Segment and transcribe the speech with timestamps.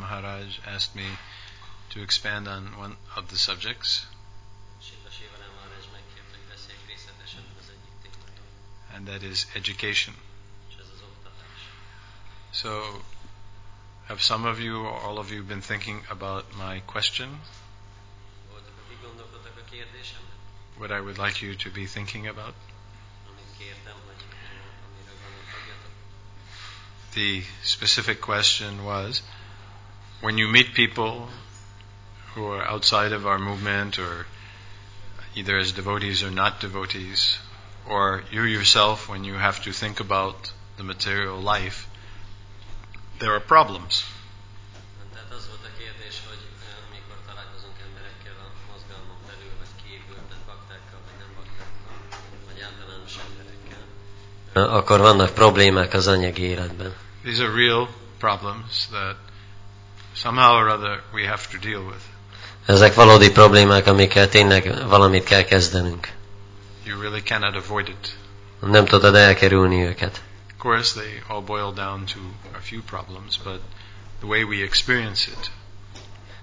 [0.00, 1.06] Maharaj asked me
[1.90, 4.06] to expand on one of the subjects,
[8.94, 10.14] and that is education.
[12.52, 13.02] So,
[14.08, 17.40] have some of you or all of you been thinking about my question?
[20.76, 22.54] What I would like you to be thinking about?
[27.14, 29.22] The specific question was
[30.20, 31.28] when you meet people
[32.34, 34.26] who are outside of our movement or
[35.34, 37.38] either as devotees or not devotees,
[37.88, 41.86] or you yourself when you have to think about the material life,
[43.18, 44.04] there are problems.
[45.12, 46.42] Tehát az volt a kérdés, hogy
[46.88, 51.94] amikor találkozunk emberekkel a mozgalmon belül, vagy kívül, tehát baktákkal, vagy nem baktákkal,
[52.46, 53.82] vagy általános emberekkel,
[54.78, 56.94] akkor vannak problémák az anyagi életben.
[57.22, 59.29] These are real problems that
[60.14, 62.00] somehow or other we have to deal with.
[62.66, 66.08] Ezek valódi problémák, amikkel tényleg valamit kell kezdenünk.
[66.84, 68.16] You really cannot avoid it.
[68.60, 70.22] Nem tudod elkerülni őket.
[70.48, 72.18] Of course, they all boil down to
[72.52, 73.60] a few problems, but
[74.18, 75.50] the way we experience it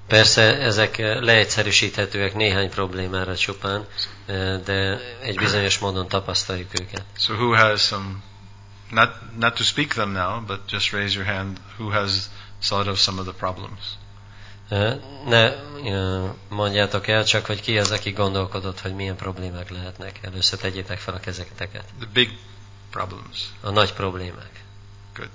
[0.08, 3.86] Persze ezek leegyszerűsíthetőek néhány problémára csupán,
[4.66, 7.04] de egy bizonyos módon tapasztaljuk őket.
[7.18, 8.16] So who has some,
[8.90, 9.10] not,
[9.40, 12.30] not to speak them now, but just raise your hand, who has
[12.62, 13.98] thought of some of the problems?
[15.26, 15.54] Ne
[16.50, 20.20] mondjátok el csak, hogy ki az, aki gondolkodott, hogy milyen problémák lehetnek.
[20.22, 21.86] Először tegyétek fel a kezeketeket.
[22.00, 22.38] The big
[22.92, 23.44] problems.
[23.62, 24.64] A nagy problémák.
[25.14, 25.32] Good.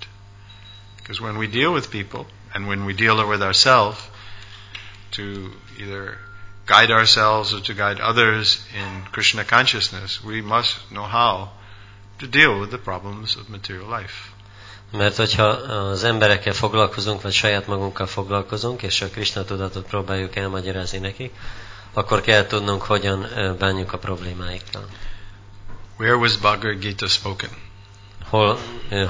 [0.95, 3.99] Because when we deal with people, and when we deal with ourselves,
[5.09, 6.17] to either
[6.65, 11.49] guide ourselves or to guide others in Krishna consciousness, we must know how
[12.19, 14.31] to deal with the problems of material life.
[14.97, 20.97] Mert hogyha az emberekkel foglalkozunk, vagy saját magunkkal foglalkozunk, és a Krishna tudatot próbáljuk elmagyarázni
[20.97, 21.33] nekik,
[21.93, 23.27] akkor kell tudnunk, hogyan
[23.59, 24.85] bánjuk a problémáikkal.
[25.97, 27.49] Where was Bhagavad Gita spoken?
[28.29, 28.57] Hol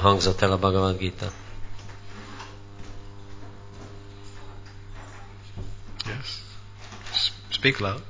[0.01, 1.31] hangzott el a Bhagavad Gita?
[6.05, 6.41] Yes.
[7.49, 8.01] Speak loud.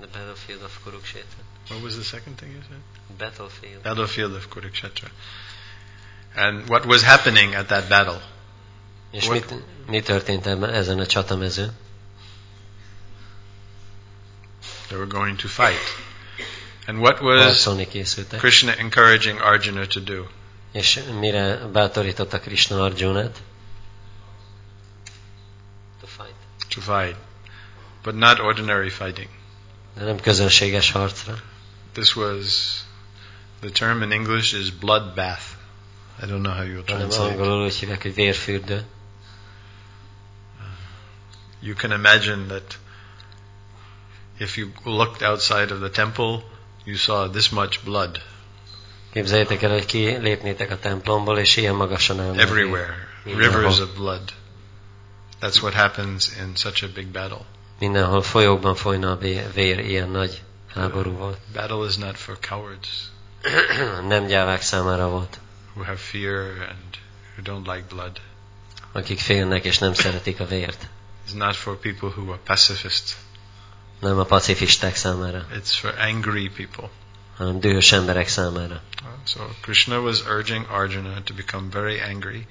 [0.00, 1.51] The battlefield of Kurukshetra.
[1.68, 2.80] What was the second thing you said?
[3.18, 3.82] Battlefield.
[3.82, 5.10] Battlefield of Kurukshetra.
[6.34, 8.20] And what was happening at that battle?
[9.10, 11.72] És What- mit, mi történt ebben, ezen a csatamezőn?
[14.88, 15.80] They were going to fight.
[16.86, 17.68] And what was
[18.38, 20.26] Krishna encouraging Arjuna to do?
[20.72, 23.38] És mire bátorította Krishna Arjunát?
[26.00, 26.34] To fight.
[26.68, 27.16] To fight.
[28.02, 29.28] But not ordinary fighting.
[29.94, 31.34] De nem közönséges harcra.
[31.94, 32.84] This was,
[33.60, 35.56] the term in English is bloodbath.
[36.22, 37.38] I don't know how you'll translate it.
[37.38, 38.84] angolul úgy hívják, hogy vérfürdő.
[41.60, 42.78] You can imagine that
[44.38, 46.42] if you looked outside of the temple,
[46.84, 48.22] you saw this much blood
[49.12, 54.32] Képzeljétek el, hogy ki lépnétek a templomból, és ilyen magasan everywhere, rivers of blood.
[55.40, 57.44] That's what happens in such a big battle.
[57.78, 59.16] Mindenhol folyókban folyna a
[59.54, 60.42] vér, ilyen nagy
[60.74, 61.38] háború volt.
[61.52, 62.88] Battle is not for cowards
[64.08, 65.38] nem gyávák számára volt,
[65.74, 66.96] who have fear and
[67.36, 68.20] who don't like blood.
[68.92, 70.88] akik félnek és nem szeretik a vért.
[71.28, 73.16] It's not for people who are pacifists.
[74.00, 76.90] Nem a pacifisták számára, It's for angry people.
[77.36, 78.82] hanem dühös emberek számára.
[79.26, 82.46] So Krishna was urging Arjuna to become very angry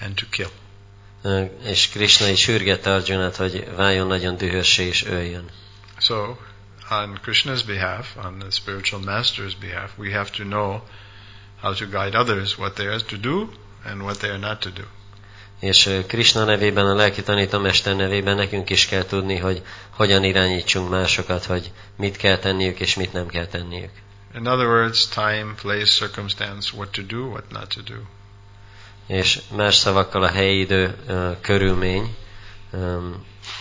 [0.00, 0.50] and to kill.
[1.62, 5.50] És Krishna is sürgette Arjunát, hogy váljon nagyon dühössé és öljön.
[5.98, 6.36] So,
[6.90, 10.82] on Krishna's behalf, on the spiritual master's behalf, we have to know
[11.62, 13.48] how to guide others, what they are to do
[13.84, 14.84] and what they are not to do.
[15.60, 21.44] És Krishna nevében, a lelki tanítómester nevében nekünk is kell tudni, hogy hogyan irányítsunk másokat,
[21.44, 23.90] hogy mit kell tenniük és mit nem kell tenniük.
[24.34, 28.00] In other words, time, place, circumstance, what to do, what not to do.
[29.06, 30.96] És más szavakkal a helyi idő,
[31.40, 32.16] körülmény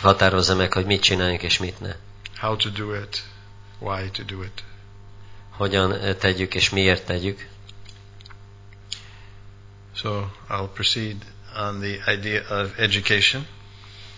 [0.01, 1.95] határozza meg, hogy mit csináljunk és mit ne.
[2.43, 3.23] How to do it,
[3.79, 4.63] why to do it.
[5.49, 7.49] Hogyan ö, tegyük és miért tegyük.
[9.95, 11.15] So, I'll proceed
[11.55, 13.47] on the idea of education.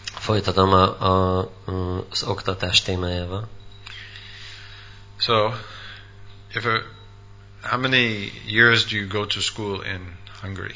[0.04, 3.48] Folytatom a, a, mm, az oktatás témájával.
[5.18, 5.54] So,
[6.54, 6.82] if a,
[7.62, 10.76] how many years do you go to school in Hungary?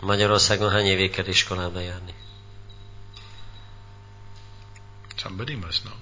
[0.00, 2.14] Magyarországon hány évig kell iskolába járni?
[5.16, 5.94] Somebody must know.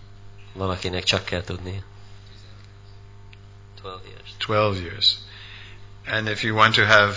[0.59, 1.83] Valakinek csak kell tudni.
[3.81, 4.35] 12 years.
[4.39, 5.19] 12 years.
[6.07, 7.17] And if you want to have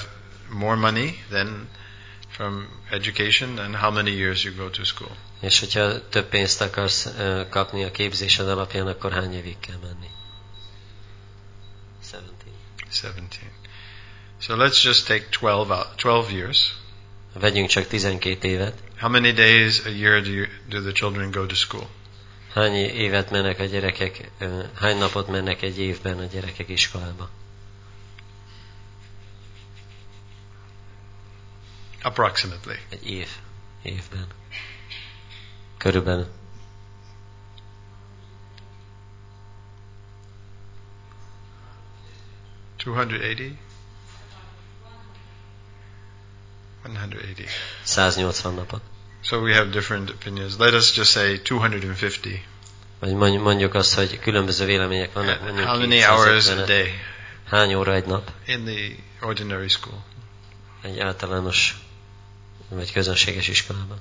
[0.50, 1.70] more money then
[2.30, 5.16] from education and how many years you go to school.
[5.42, 10.10] És hogyha több pénzt akarsz ö, kapni a képzésed alapján, akkor hány évig kell menni?
[12.02, 12.32] 17.
[12.90, 13.52] 17.
[14.40, 16.76] So let's just take 12, out, 12 years.
[17.34, 18.84] Vegyünk csak 12 évet.
[19.00, 21.90] How many days a year do, you, do the children go to school?
[22.54, 24.32] Hány évet mennek a gyerekek,
[24.76, 27.30] hány napot mennek egy évben a gyerekek iskolába?
[32.02, 32.80] Approximately.
[32.90, 33.30] Egy év,
[33.82, 34.28] évben.
[35.78, 36.28] Körülbelül.
[42.78, 43.58] Two hundred eighty.
[46.86, 47.46] One hundred eighty.
[47.84, 48.82] 180 napot.
[49.22, 50.58] So we have different opinions.
[50.58, 52.44] Let us just say two hundred and fifty.
[53.00, 55.40] Vagy mondj- mondjuk azt, hogy különböző vélemények vannak.
[55.40, 56.66] Uh, mondjuk How many hours a 250-et.
[56.68, 56.92] day
[57.50, 58.32] Hány óra egy nap?
[58.46, 58.96] in the
[59.28, 60.04] ordinary school?
[60.82, 61.78] Egy általános
[62.70, 63.98] vagy közönséges iskolában?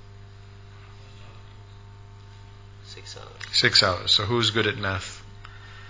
[2.95, 3.45] Six hours.
[3.53, 4.13] Six hours.
[4.13, 5.05] So who's good at math?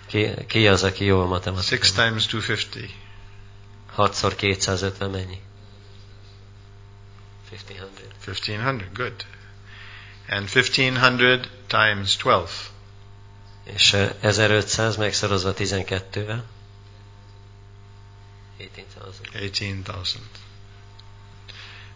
[0.07, 2.07] Ki, ki az, aki jó a Six matematikában?
[2.07, 2.95] times two fifty.
[3.93, 5.41] 6 250 mennyi?
[7.51, 8.13] 1500.
[8.19, 8.93] Fifteen hundred.
[8.93, 9.25] Good.
[10.29, 12.51] And fifteen hundred times twelve.
[13.65, 16.43] És eh, 1500 megszorozva 12-vel?
[18.57, 19.35] 18,000.
[19.35, 20.25] Eighteen thousand.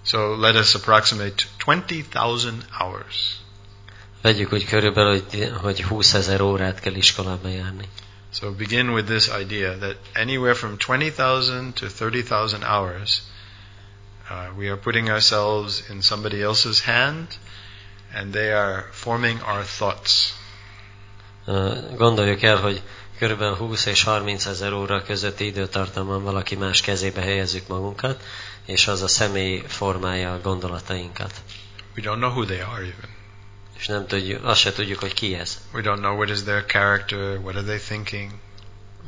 [0.02, 3.36] So let us approximate twenty thousand hours.
[4.22, 7.88] Vegyük úgy körülbelül, hogy, hogy 20 ezer órát kell iskolába járni.
[8.32, 13.22] So begin with this idea that anywhere from 20,000 to 30,000 hours,
[14.30, 17.26] uh, we are putting ourselves in somebody else's hand
[18.14, 20.34] and they are forming our thoughts.
[21.46, 22.82] Uh, Gondoljuk el, hogy
[23.18, 28.22] körülbelül 20 és 30 ezer óra közötti időtartamban valaki más kezébe helyezzük magunkat,
[28.66, 31.32] és az a személy formálja a gondolatainkat.
[31.96, 33.10] We don't know who they are even.
[33.78, 35.60] És nem tudjuk, azt se tudjuk, hogy ki ez.
[35.72, 38.30] We don't know what is their character, what are they thinking.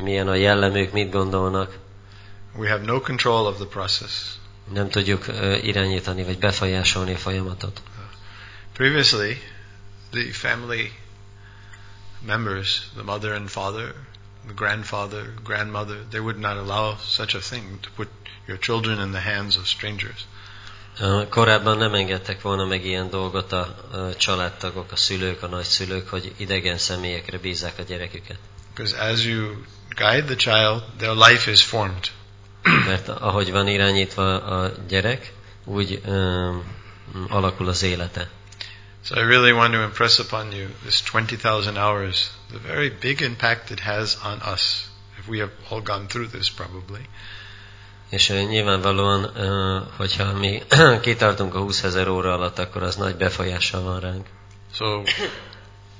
[0.02, 1.78] Milyen a jellemük, mit gondolnak.
[2.56, 4.36] We have no control of the process.
[4.72, 5.26] Nem tudjuk
[5.62, 7.82] irányítani, vagy befolyásolni a folyamatot.
[8.72, 9.42] Previously,
[10.10, 10.92] the family
[12.26, 13.94] members, the mother and father,
[14.46, 18.08] the grandfather, grandmother, they would not allow such a thing to put
[18.46, 20.26] your children in the hands of strangers.
[21.28, 23.76] Korábban nem engedtek volna meg ilyen dolgot a
[24.18, 28.38] családtagok, a szülők, a nagyszülők, hogy idegen személyekre bízzák a gyereküket.
[28.74, 29.64] Because as you
[29.94, 32.10] guide the child, their life is formed.
[32.86, 35.32] Mert ahogy van irányítva a gyerek,
[35.64, 36.64] úgy um,
[37.28, 38.28] alakul az élete.
[39.04, 43.70] So I really want to impress upon you this 20,000 hours, the very big impact
[43.70, 44.88] it has on us.
[45.18, 47.08] If we have all gone through this, probably.
[48.10, 50.62] És uh, nyilvánvalóan, uh, hogyha mi
[51.02, 54.26] kitartunk a 20 ezer óra alatt, akkor az nagy befolyással van ránk.
[54.72, 55.02] So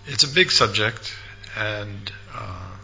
[0.07, 1.09] it's a big subject,
[1.57, 2.77] and uh,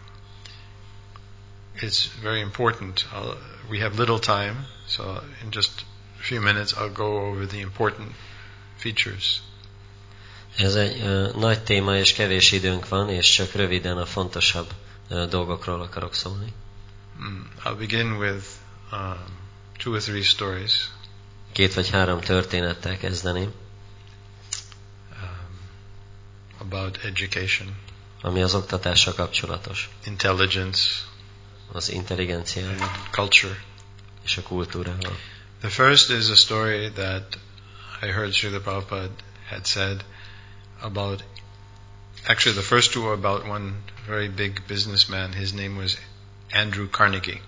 [1.83, 3.05] it's very important.
[3.13, 3.37] I'll,
[3.71, 4.57] we have little time,
[4.87, 5.85] so in just
[6.21, 8.13] a few minutes I'll go over the important
[8.77, 9.43] features.
[10.57, 14.73] Ez egy uh, nagy téma, és kevés időnk van, és csak röviden a fontosabb
[15.11, 16.53] uh, dolgokról akarok szólni.
[17.21, 18.45] Mm, I'll begin with
[18.93, 19.17] um,
[19.79, 20.91] two or three stories.
[21.53, 23.53] Két vagy három történettel kezdeném,
[25.23, 25.59] um,
[26.59, 27.77] about education,
[28.21, 30.81] ami az oktatással kapcsolatos, intelligence,
[31.73, 33.71] az intelligenciával culture.
[34.25, 35.19] és a kultúrával.
[35.61, 37.39] The first is a story that
[38.03, 39.11] I heard Srila Prabhupada
[39.49, 40.05] had said
[40.81, 41.23] about.
[42.27, 43.73] Actually, the first two are about one
[44.07, 45.33] very big businessman.
[45.33, 45.97] His name was
[46.53, 47.41] Andrew Carnegie.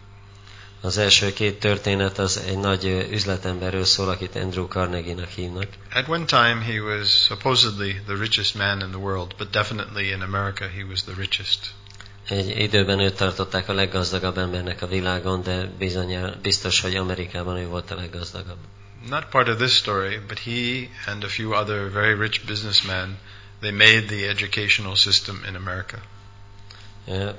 [0.80, 5.68] Az első két történet az egy nagy üzletemberről szól, akit Andrew Carnegie-nak hívnak.
[5.92, 10.20] At one time, he was supposedly the richest man in the world, but definitely in
[10.20, 11.74] America, he was the richest.
[12.28, 17.66] Egy időben őt tartották a leggazdagabb embernek a világon, de bizonyára biztos, hogy Amerikában ő
[17.66, 18.58] volt a leggazdagabb.
[19.08, 23.18] Not part of this story, but he and a few other very rich businessmen,
[23.60, 25.98] they made the educational system in America.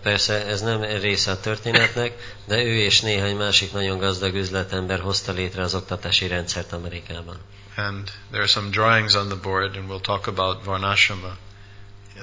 [0.01, 5.31] Persze ez nem része a történetnek, de ő és néhány másik nagyon gazdag üzletember hozta
[5.31, 7.37] létre az oktatási rendszert Amerikában.
[7.75, 11.37] And there are some drawings on the board, and we'll talk about Varnashrama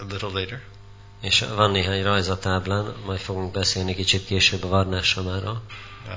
[0.00, 0.62] a little later.
[1.22, 5.62] És van néhány rajz a táblán, majd fogunk beszélni kicsit később a Varnásamáról.
[6.06, 6.12] Uh,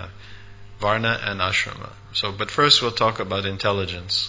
[0.80, 1.92] Varna and Ashrama.
[2.14, 4.26] So, but first we'll talk about intelligence.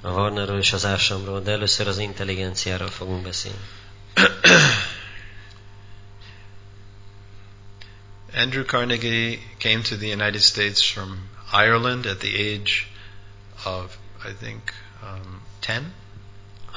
[0.00, 3.58] A Varnáról és az Ásamról, de először az intelligenciáról fogunk beszélni.
[8.42, 12.72] Andrew Carnegie came to the United States from Ireland at the age
[13.64, 15.92] of, I think, um, 10.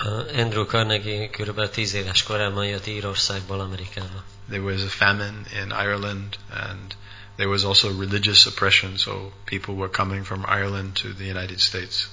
[0.05, 1.69] Uh, Andrew Carnegie kb.
[1.69, 4.23] 10 éves korában jött Írországból Amerikába.
[4.49, 6.95] There was a famine in Ireland, and
[7.35, 12.09] there was also religious oppression, so people were coming from Ireland to the United States.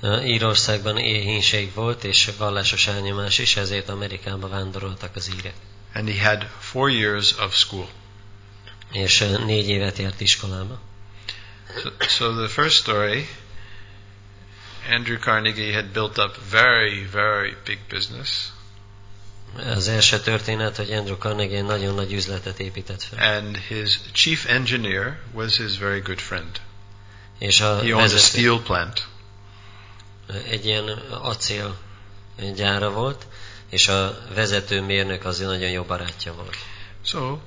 [0.00, 5.54] Uh, Írországban éhínség volt, és vallásos elnyomás is, ezért Amerikába vándoroltak az írek.
[5.94, 7.88] And he had four years of school.
[8.92, 10.80] És uh, négy évet járt iskolába.
[11.82, 13.28] So, so the first story,
[14.90, 18.48] Andrew Carnegie had built up very, very big business,
[19.56, 23.36] Az első történet, hogy Andrew Carnegie nagyon nagy üzletet épített fel.
[23.38, 26.60] and his chief engineer was his very good friend.
[27.38, 29.06] És a He owned a steel plant.
[30.48, 31.78] egy ilyen acél
[32.54, 33.26] gyára volt,
[33.70, 36.56] és a vezető mérnök az nagyon jó barátja volt.
[37.04, 37.38] So,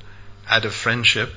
[0.49, 1.29] out of friendship,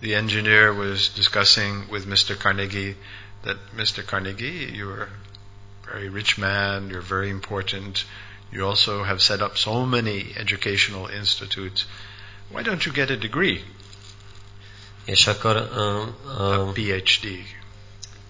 [0.00, 2.36] the engineer was discussing with Mr.
[2.36, 2.94] Carnegie
[3.42, 4.04] that Mr.
[4.04, 5.08] Carnegie, you're a
[5.84, 8.04] very rich man, you're very important,
[8.50, 11.86] you also have set up so many educational institutes.
[12.50, 13.64] Why don't you get a degree,
[15.04, 17.26] És akkor a um, PhD?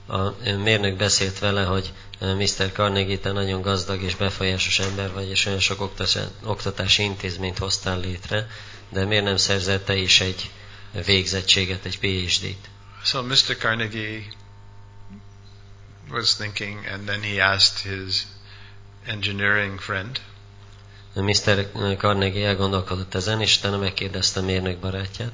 [0.06, 2.73] a mérnök beszélt vele, hogy Mr.
[2.73, 8.00] Carnegie, te nagyon gazdag és befolyásos ember vagy, és olyan sok oktatás- oktatási intézményt hoztál
[8.00, 8.49] létre,
[8.88, 10.50] de miért nem szerzel te is egy
[11.04, 12.68] végzettséget, egy PhD-t?
[13.04, 13.56] So Mr.
[13.59, 14.23] Carnegie
[16.11, 18.26] was thinking, and then he asked his
[19.06, 20.21] engineering friend,
[21.14, 21.66] Mr.
[21.99, 25.32] Carnegie elgondolkodott ezen, és utána megkérdezte mérnök barátját,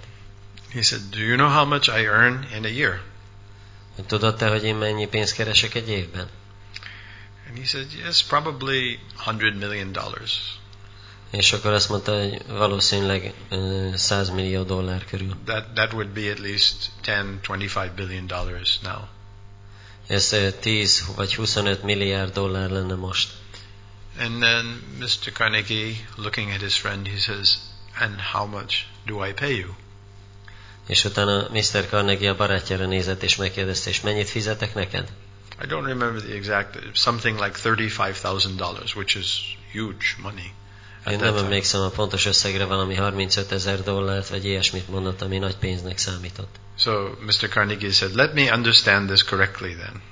[0.73, 3.01] he said, Do you know how much I earn in a year?
[3.95, 6.29] hogy tudod te, hogy én mennyi pénzt keresek egy évben?
[7.49, 9.97] And he said, Yes, probably $100 million.
[11.31, 15.37] És akkor azt mondta, hogy valószínűleg ö, 100 millió dollár körül.
[15.45, 17.15] That, that would be at least 10,
[17.47, 19.09] 25 billion dollars now.
[20.09, 23.33] Ez ö, 10 vagy 25 milliárd dollár lenne most.
[24.19, 25.33] And then Mr.
[25.33, 27.59] Carnegie, looking at his friend, he says,
[28.01, 29.77] And how much do I pay you?
[30.87, 31.89] És utána Mr.
[31.89, 35.09] Carnegie a barátjára nézett, és megkérdezte, és mennyit fizetek neked?
[35.63, 40.53] I don't remember the exact, something like $35,000, which is huge money.
[41.05, 41.45] At Én nem time.
[41.45, 46.57] emlékszem a pontos összegre, valami 35 ezer dollárt, vagy ilyesmit mondott, ami nagy pénznek számított.
[46.79, 47.49] So Mr.
[47.49, 50.03] Carnegie said, Let me understand this correctly then.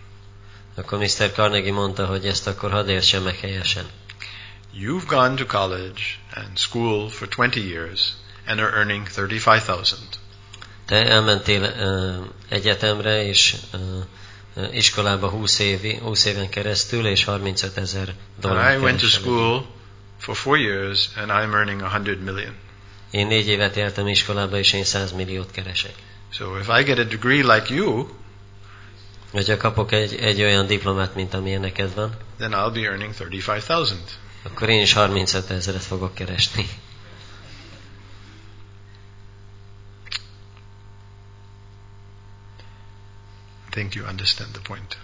[0.75, 1.33] Akkor Mr.
[1.33, 3.85] Carnegie mondta, hogy ezt akkor hadd értsem meg helyesen.
[4.75, 6.01] You've gone to college
[6.35, 8.13] and school for 20 years
[8.47, 9.99] and are earning 35,000.
[10.87, 12.15] Te elmentél ö,
[12.49, 19.01] egyetemre és ö, iskolába 20, évi, 20 éven keresztül, és 35 ezer dollár I went
[19.01, 19.67] to school
[20.19, 22.55] for four years and I'm earning 100 million.
[23.11, 25.95] Én négy évet jártam iskolába, és én 100 milliót keresek.
[26.33, 28.09] So if I get a degree like you,
[29.31, 33.99] Hogyha kapok egy, egy olyan diplomát, mint amilyen neked van, then I'll be earning 35,000.
[34.43, 36.69] akkor én is 35 ezeret fogok keresni.
[43.67, 44.97] I think you understand the point.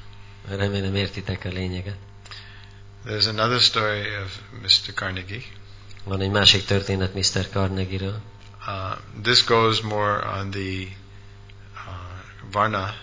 [0.49, 1.97] Remélem értitek a lényeget.
[3.05, 4.95] There's another story of Mr.
[4.95, 5.45] Carnegie.
[6.05, 7.49] Van egy másik történet Mr.
[7.51, 8.21] Carnegie-ről.
[8.67, 10.87] Uh, this goes more on the
[11.75, 12.95] uh, Varna.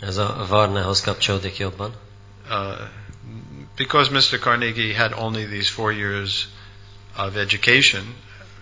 [0.00, 1.94] Ez a Varnához kapcsolódik jobban.
[2.50, 2.88] Uh,
[3.76, 4.38] because Mr.
[4.38, 6.48] Carnegie had only these four years
[7.16, 8.14] of education,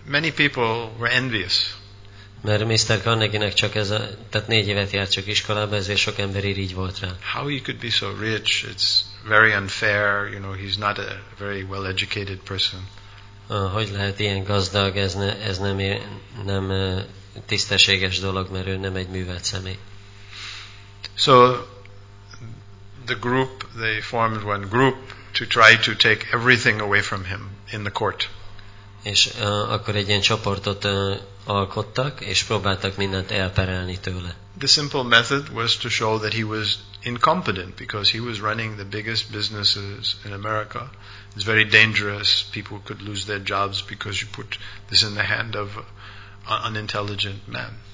[0.04, 1.75] many people were envious.
[2.46, 3.00] Mert Mr.
[3.02, 6.98] Carnegie-nek csak ez a, tehát négy évet járt csak iskolába, ezért sok ember irigy volt
[7.00, 7.08] rá.
[7.34, 10.32] How he could be so rich, it's very unfair.
[10.32, 12.88] You know, he's not a very well educated person.
[13.46, 15.76] Ah, Hogy lehet ilyen gazdag, ez, ne, ez nem,
[16.44, 16.72] nem
[17.46, 19.78] tisztességes dolog, mert ő nem egy művelt személy.
[21.14, 21.52] So
[23.04, 24.96] the group, they formed one group
[25.32, 28.28] to try to take everything away from him in the court.
[29.02, 34.36] És uh, akkor egy ilyen csoportot uh, alkottak, és próbáltak mindent elperelni tőle.
[34.58, 38.84] The simple method was to show that he was incompetent because he was running the
[38.84, 40.90] biggest businesses in America.
[41.36, 42.44] It's very dangerous.
[42.50, 45.68] People could lose their jobs because you put this in the hand of
[46.48, 47.84] an unintelligent man.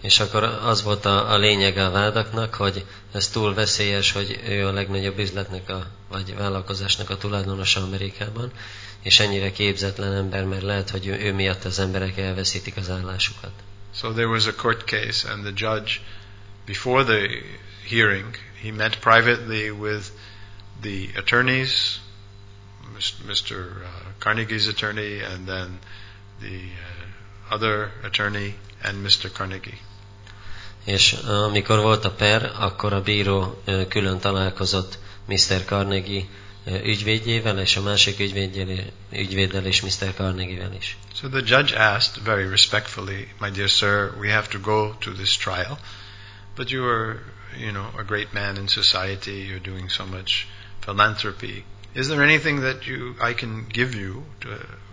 [0.00, 4.66] És akkor az volt a, a lényeg a vádaknak, hogy ez túl veszélyes, hogy ő
[4.66, 8.52] a legnagyobb üzletnek a, vagy vállalkozásnak a tulajdonosa Amerikában,
[9.04, 13.52] és ennyire képzetlen ember, mert lehet, hogy ő, ő miatt az emberek elveszítik az állásukat.
[13.94, 15.92] So there was a court case, and the judge,
[16.66, 17.28] before the
[17.88, 20.06] hearing, he met privately with
[20.80, 22.00] the attorneys,
[23.26, 23.56] Mr.
[23.56, 25.78] uh, Carnegie's attorney, and then
[26.40, 29.30] the uh, other attorney, and Mr.
[29.32, 29.78] Carnegie.
[30.84, 35.64] És amikor volt a per, akkor a bíró külön találkozott Mr.
[35.64, 36.24] Carnegie
[36.66, 38.20] ügyvédjével, és a másik
[39.10, 40.14] ügyvéddel és Mr.
[40.14, 40.96] Carnegie-vel is.
[41.14, 45.36] So the judge asked very respectfully, My dear sir, we have to go to this
[45.36, 45.78] trial,
[46.56, 47.18] but you are,
[47.58, 50.46] you know, a great man in society, you're doing so much
[50.80, 51.64] philanthropy.
[51.94, 54.48] Is there anything that you I can give you to,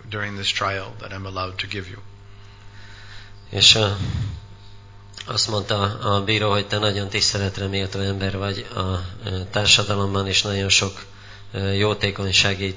[0.10, 1.98] during this trial that I'm allowed to give you?
[3.50, 3.92] És uh,
[5.26, 9.06] azt mondta a bíró, hogy te nagyon tiszteletre méltó ember vagy a
[9.52, 11.10] társadalomban, és nagyon sok
[11.78, 12.76] jótékonysági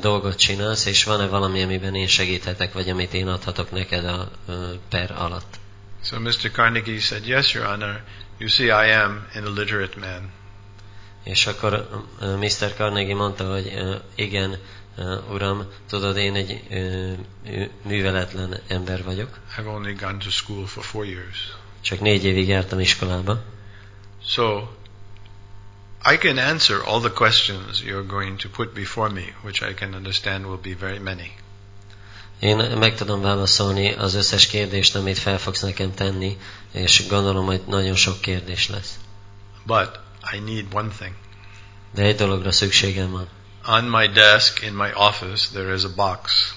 [0.00, 4.30] dolgot csinálsz, és van-e valami, amiben én segíthetek, vagy amit én adhatok neked a
[4.88, 5.58] per alatt?
[6.02, 6.50] So Mr.
[6.52, 8.02] Carnegie said, Yes, Your Honor.
[8.38, 10.30] You see, I am an illiterate man.
[11.24, 11.88] És akkor
[12.20, 12.74] Mr.
[12.76, 13.72] Carnegie mondta, hogy
[14.14, 14.56] igen,
[15.30, 16.60] uram, tudod, én egy
[17.44, 19.38] mű- műveletlen ember vagyok.
[19.58, 21.52] I've only gone to school for four years.
[21.80, 23.42] Csak négy évig jártam iskolába.
[24.26, 24.62] So
[26.12, 29.94] I can answer all the questions you're going to put before me, which I can
[29.94, 31.32] understand will be very many.
[32.40, 36.36] Én meg tudom válaszolni az összes kérdést, amit fel fogsz nekem tenni,
[36.72, 38.98] és gondolom, hogy nagyon sok kérdés lesz.
[39.64, 40.00] But
[40.32, 41.14] I need one thing.
[41.94, 43.28] De egy dologra szükségem van.
[43.66, 46.54] On my desk in my office, there is a box.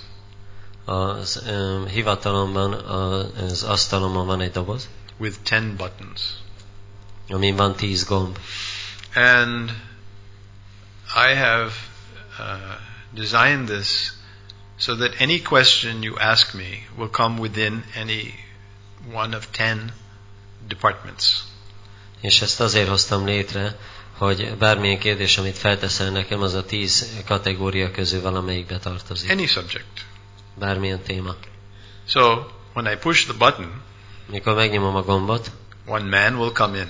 [0.85, 6.21] Az um, hivatalomban, az asztalomon van egy doboz, with 10 buttons.
[7.29, 8.37] amin van tíz gomb.
[9.15, 9.71] And
[11.15, 11.73] I have
[12.39, 12.77] uh,
[13.13, 14.11] designed this
[14.77, 18.35] so that any question you ask me will come within any
[19.11, 19.91] one of 10
[20.67, 21.43] departments.
[22.21, 23.77] És ezt azért hoztam létre,
[24.17, 29.29] hogy bármilyen kérdés, amit felteszel nekem, az a tíz kategória közül valamelyikbe tartozik.
[29.29, 30.05] Any subject.
[30.55, 31.35] Bármilyen téma.
[32.07, 33.81] So when I push the button,
[34.25, 35.51] Mikor megnyomom a gombot,
[35.85, 36.87] one man will come in.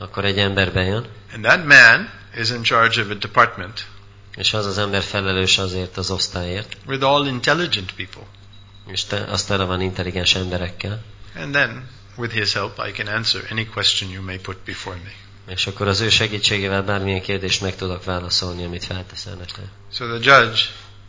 [0.00, 3.86] Akkor egy ember bejön, And that man is in charge of a department
[4.36, 8.22] és az az ember felelős azért az osztályért, with all intelligent people.
[8.86, 11.02] és te, azt tele van intelligens emberekkel,
[11.36, 15.12] And then, with his help, I can answer any question you may put before me.
[15.52, 19.64] és akkor az ő segítségével bármilyen kérdést meg tudok válaszolni, amit felteszel nekem.
[19.92, 20.60] So the judge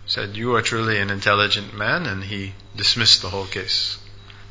[0.08, 3.96] said, You are truly an intelligent man, and he dismissed the whole case.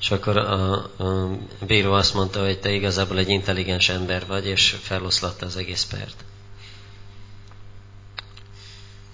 [0.01, 4.77] És akkor a, a bíró azt mondta, hogy te igazából egy intelligens ember vagy, és
[4.83, 6.25] feloszlatta az egész pert.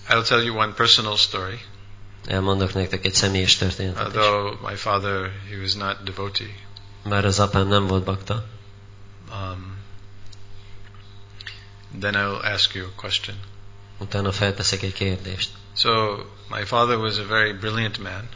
[0.09, 1.61] I'll tell you one personal story.
[2.27, 4.05] Elmondok nektek egy személyes történetet.
[4.17, 6.55] Although my father, he was not devotee.
[7.05, 8.45] Bár az apám nem volt bakta,
[9.31, 9.77] Um,
[12.01, 13.37] then I'll ask you a question.
[13.99, 15.51] utána felteszek egy kérdést.
[15.77, 16.17] So,
[16.49, 18.29] my father was a very brilliant man,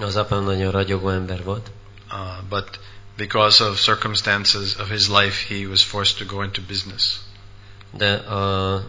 [0.00, 1.70] Az apám nagyon ragyogó ember volt,
[2.12, 2.78] uh, but
[3.16, 7.20] because of circumstances of his life, he was forced to go into business.
[7.92, 8.82] de a,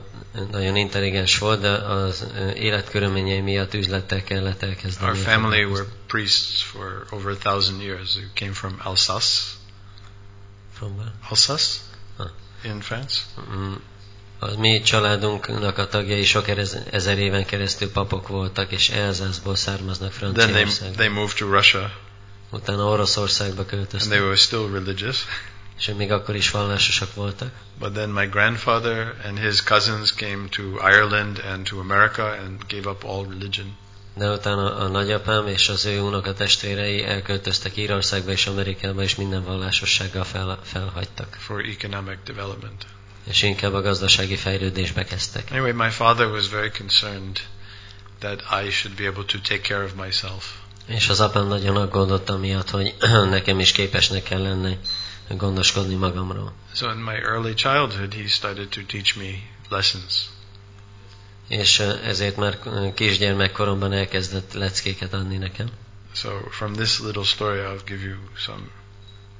[0.51, 5.09] nagyon intelligens volt, de az életkörülményei miatt üzlettel kellett elkezdeni.
[5.09, 8.15] Our family were priests for over a thousand years.
[8.15, 9.41] We came from Alsace.
[10.73, 11.11] From where?
[11.29, 11.77] Alsace?
[12.17, 12.27] Ah.
[12.63, 13.19] In France?
[13.49, 13.73] Mm,
[14.43, 16.45] A mi családunknak a tagjai sok
[16.91, 21.91] ezer éven keresztül papok voltak, és Elzászból származnak Then they, they moved to Russia,
[22.51, 25.25] Utána Oroszországba and they költöztek, were still religious.
[25.77, 27.51] és még akkor is vallásosak voltak.
[27.80, 32.89] But then my grandfather and his cousins came to Ireland and to America and gave
[32.89, 33.77] up all religion.
[34.15, 40.23] De utána a nagyapám és az ő unokatestvérei elköltöztek Írországba és Amerikába, és minden vallásossággal
[40.23, 41.38] fel, felhagytak.
[41.39, 42.86] for economic development.
[43.23, 45.51] És inkább a gazdasági fejlődésbe kezdtek.
[45.51, 47.39] Anyway, my father was very concerned
[48.19, 50.53] that I should be able to take care of myself.
[50.86, 52.95] És az apám nagyon aggódott amiatt, hogy
[53.29, 54.77] nekem is képesnek kell lenni
[55.38, 56.53] gondoskodni magamról.
[56.73, 59.31] So in my early childhood, he started to teach me
[59.69, 60.29] lessons.
[61.47, 62.60] És ezért már
[62.93, 65.69] kisgyermekkoromban elkezdett leckéket adni nekem.
[66.13, 68.63] So from this little story, I'll give you some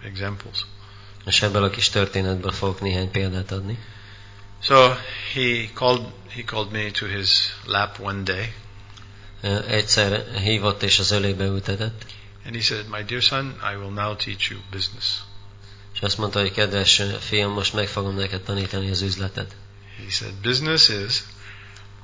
[0.04, 0.66] examples.
[1.26, 3.80] És ebből a kis történetből fogok néhány példát adni.
[4.64, 4.94] So
[5.34, 8.54] he called he called me to his lap one day,
[9.68, 12.06] Egyszer hívott és az ölébe ültetett,
[12.46, 15.20] and he said, "My dear son, I will now teach you business."
[15.94, 19.56] és azt mondta, hogy kedves fiam, most meg fogom neked tanítani az üzletet.
[19.98, 21.24] He said, "Business is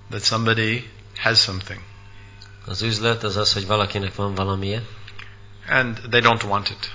[0.10, 1.82] that somebody has something,
[2.66, 4.84] Az üzlet az az, hogy valakinek van valamije,
[5.68, 6.92] and they don't want it,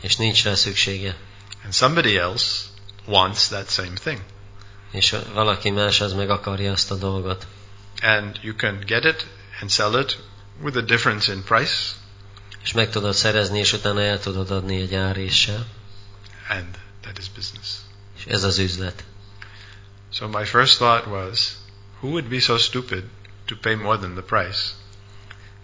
[0.00, 1.16] és nincs rá szüksége.
[1.66, 2.68] And somebody else
[3.06, 4.20] wants that same thing,
[4.90, 7.46] És valaki más az meg akarja azt a dolgot.
[8.02, 9.26] and you can get it
[9.60, 10.18] and sell it
[10.62, 11.74] with a difference in price."
[12.62, 15.66] És meg tudod szerezni, és utána el tudod adni egy áréssel.
[16.48, 17.68] and that is business.
[18.18, 19.04] És ez az üzlet.
[20.12, 21.56] So my first thought was,
[22.00, 23.04] who would be so stupid
[23.46, 24.60] to pay more than the price?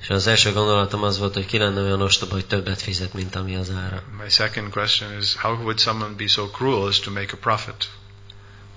[0.03, 3.35] És az első gondolatom az volt, hogy ki lenne olyan ostoba, hogy többet fizet, mint
[3.35, 4.03] ami az ára.
[4.23, 7.89] My second question is, how would someone be so cruel as to make a profit?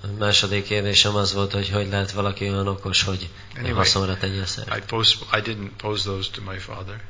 [0.04, 4.46] A második kérdésem az volt, hogy hogy lehet valaki olyan okos, hogy Anyway, haszonra tegye
[4.46, 4.76] szert.
[4.78, 7.02] I, post, I didn't pose those to my father.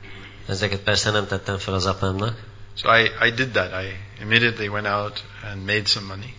[0.48, 2.38] Ezeket persze nem tettem fel az apámnak,
[2.76, 3.72] So I, I did that.
[3.72, 6.34] I immediately went out and made some money.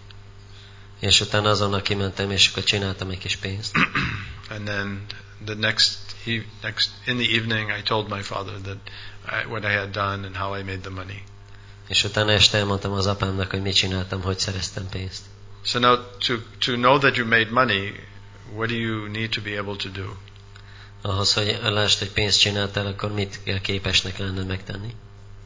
[1.01, 3.77] és utána azonnal kimentem, és akkor csináltam egy kis pénzt.
[4.55, 5.07] and then
[5.45, 8.79] the next, e- next in the evening, I told my father that
[9.27, 11.23] I, what I had done and how I made the money.
[11.89, 15.23] És utána este elmondtam az apámnak, hogy mit csináltam, hogy szereztem pénzt.
[15.65, 17.93] So now, to to know that you made money,
[18.55, 20.17] what do you need to be able to do?
[21.03, 24.95] Ahhoz, hogy lásd, hogy pénzt csináltál, akkor mit kell képesnek megtenni?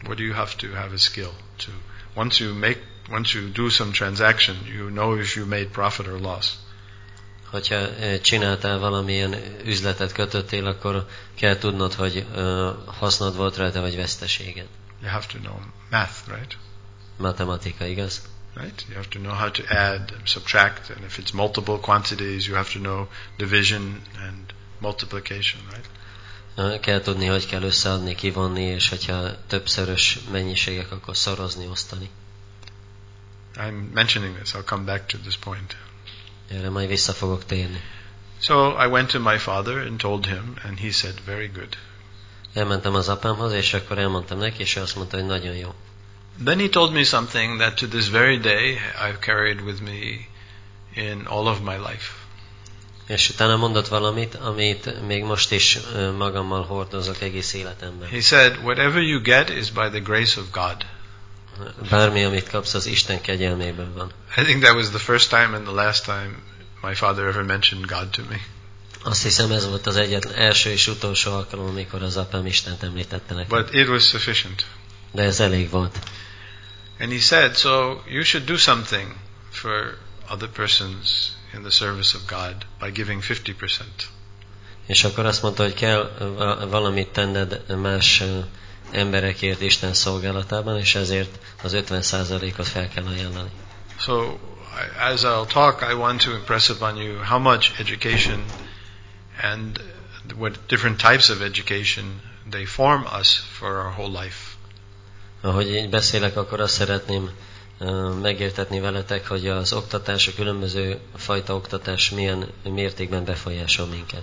[0.02, 1.70] What do you have to have a skill to?
[2.14, 6.20] Once you make, once you do some transaction, you know if you made profit or
[6.20, 6.58] loss.
[7.50, 7.88] Hogyha
[8.20, 9.34] csináltál valamilyen
[9.64, 12.26] üzletet, kötöttél, akkor kell tudnod, hogy
[12.86, 14.66] hasznod volt rajta, vagy veszteséged.
[15.02, 15.58] You have to know
[15.90, 16.56] math, right?
[17.16, 18.22] Matematika, igaz?
[18.54, 18.84] Right?
[18.88, 22.72] You have to know how to add, subtract, and if it's multiple quantities, you have
[22.72, 26.80] to know division and multiplication, right?
[26.80, 32.10] Kell tudni, hogy kell összeadni, kivonni, és hogyha többszörös mennyiségek, akkor szorozni, osztani.
[33.56, 34.54] I'm mentioning this.
[34.54, 35.76] I'll come back to this point.
[36.50, 37.80] Erre majd vissza fogok térni.
[38.40, 41.76] So I went to my father and told him, and he said, "Very good."
[42.54, 45.74] Elmentem az apámhoz, és akkor elmondtam neki, és ő azt mondta, hogy nagyon jó.
[46.44, 50.28] Then he told me something that to this very day I've carried with me
[51.02, 52.12] in all of my life.
[53.06, 55.78] És utána mondott valamit, amit még most is
[56.16, 58.08] magammal hordozok egész életemben.
[58.08, 60.86] He said, "Whatever you get is by the grace of God."
[61.90, 64.12] Bármi, amit kapsz, az Isten kegyelméből van.
[64.36, 66.30] I think that was the first time and the last time
[66.82, 68.40] my father ever mentioned God to me.
[69.02, 73.34] Azt hiszem ez volt az egyetlen első és utolsó alkalom, amikor az apám Istent említette
[73.34, 73.58] nekem.
[73.58, 74.66] But it was sufficient.
[75.12, 75.98] De ez elég volt.
[77.00, 79.14] And he said, "So you should do something
[79.50, 79.98] for
[80.30, 84.08] other persons in the service of God by giving 50%."
[84.86, 88.22] És akkor azt mondta, hogy kell va- valamit tenned más
[88.92, 93.50] emberekért Isten szolgálatában, és ezért az 50%-ot fel kell ajánlani.
[93.98, 94.38] So,
[95.12, 98.44] as I'll talk, I want to impress upon you how much education
[99.42, 99.82] and
[100.36, 104.36] what different types of education they form us for our whole life.
[105.40, 107.30] Ahogy így beszélek, akkor azt szeretném
[108.22, 114.22] megértetni veletek, hogy az oktatás, a különböző fajta oktatás milyen mértékben befolyásol minket.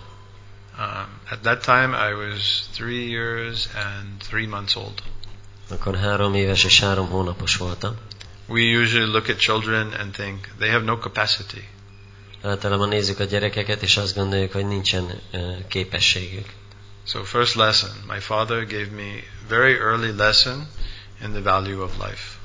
[0.80, 5.02] Um, at that time, I was three years and three months old.
[5.70, 7.96] Akkor három éves és három hónapos voltam.
[8.48, 11.68] We usually look at children and think they have no capacity.
[12.44, 16.54] Általában nézzük a gyerekeket, és azt gondoljuk, hogy nincsen ö, képességük.
[17.08, 20.68] So, first lesson, my father gave me very early lesson
[21.22, 22.36] in the value of life.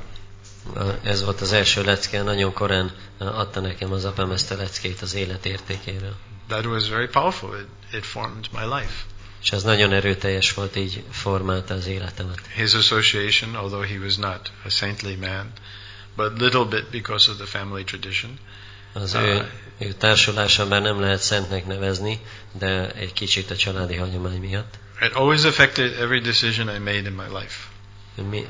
[1.03, 5.15] Ez volt az első lecke, nagyon korán adta nekem az apám ezt a leckét az
[5.15, 6.17] élet értékéről.
[6.49, 7.51] That was very powerful.
[7.61, 9.05] It, it formed my life.
[9.43, 12.41] És nagyon erőteljes volt, így formálta az életemet.
[12.55, 15.53] His association, although he was not a saintly man,
[16.17, 18.39] but little bit because of the family tradition,
[18.93, 19.45] Az ő, uh,
[19.79, 22.21] ő társulása bár nem lehet szentnek nevezni,
[22.53, 24.79] de egy kicsit a családi hagyomány miatt.
[25.01, 27.71] it always affected every decision I made in my life.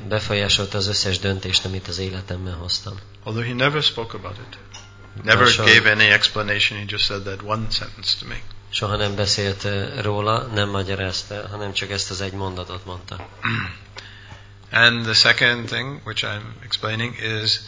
[0.08, 2.98] Befolyásolta az összes döntést, amit az életemben hoztam.
[3.24, 4.58] Although he never spoke about it.
[5.22, 8.40] Never Soha- gave any explanation, he just said that one sentence to me.
[8.70, 13.16] Soha nem beszélt ö, róla, nem magyarázta, hanem csak ezt az egy mondatot mondta.
[14.70, 17.60] And the second thing, which I'm explaining, is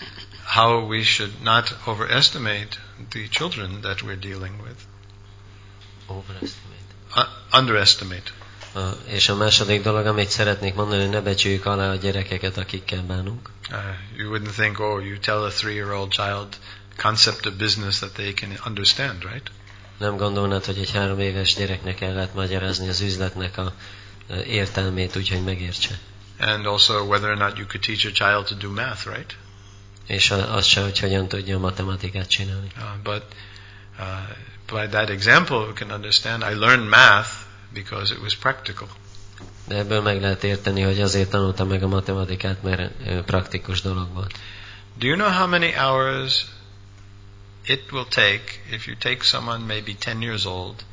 [0.45, 2.79] how we should not overestimate
[3.11, 4.77] the children that we're dealing with.
[6.07, 6.85] Overestimate.
[7.17, 8.31] Uh, underestimate.
[8.75, 13.03] A, és a második dolog, amit szeretnék mondani, hogy ne becsüljük alá a gyerekeket, akikkel
[13.03, 13.51] bánunk.
[13.71, 13.79] Uh,
[14.17, 16.49] you wouldn't think, oh, you tell a three-year-old child
[16.97, 19.51] concept of business that they can understand, right?
[19.99, 23.73] Nem gondolnád, hogy egy három éves gyereknek el lehet magyarázni az üzletnek a
[24.29, 25.99] ö, értelmét, úgyhogy megértse.
[26.39, 29.37] And also whether or not you could teach a child to do math, right?
[30.07, 32.71] És az se, hogy hogyan tudja a matematikát csinálni.
[32.77, 33.23] Uh, but
[33.99, 34.07] uh,
[34.67, 36.43] by that example, we can understand.
[36.43, 37.29] I learned math
[37.73, 38.89] because it was practical.
[39.69, 44.13] De ebből meg lehet érteni, hogy azért tanultam meg a matematikát, mert ö, praktikus dolog
[44.13, 44.39] volt.
[44.99, 46.47] Do you know how many hours
[47.67, 50.85] it will take if you take someone maybe 10 years old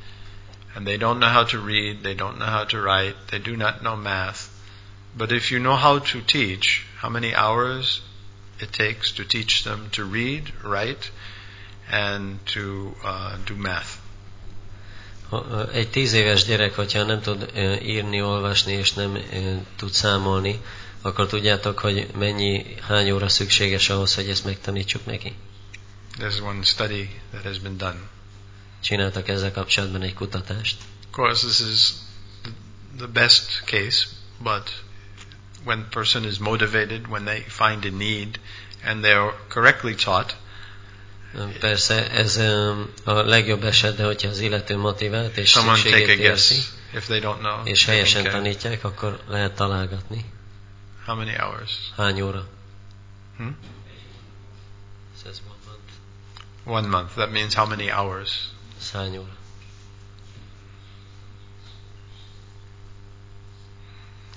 [0.76, 3.56] and they don't know how to read, they don't know how to write, they do
[3.58, 4.50] not know math,
[5.18, 8.02] but if you know how to teach, how many hours
[8.60, 11.12] it takes to teach them to read, write,
[11.90, 13.98] and to uh, do math.
[15.74, 17.52] Egy tíz éves gyerek, hogyha nem tud
[17.84, 19.18] írni, olvasni és nem
[19.76, 20.60] tud számolni,
[21.02, 25.36] akkor tudjátok, hogy mennyi, hány óra szükséges ahhoz, hogy ezt megtanítsuk neki?
[26.18, 27.98] There's one study that has been done.
[28.80, 30.78] Csináltak ezzel kapcsolatban egy kutatást.
[31.04, 31.94] Of course, this is
[32.98, 34.06] the- best case,
[34.44, 34.82] but
[35.66, 38.40] when person is motivated, when they find a need,
[38.84, 40.36] and they are correctly taught,
[41.60, 46.70] Persze ez ö, a legjobb eset, de hogyha az illető motivált és szükségét érzi, guess
[46.94, 47.66] if they don't know.
[47.66, 50.26] és helyesen tanítják, akkor lehet találgatni.
[51.06, 51.72] How many hours?
[51.98, 52.48] Hány óra?
[53.38, 53.58] Hmm?
[56.66, 57.16] One month.
[57.16, 58.52] That means how many hours?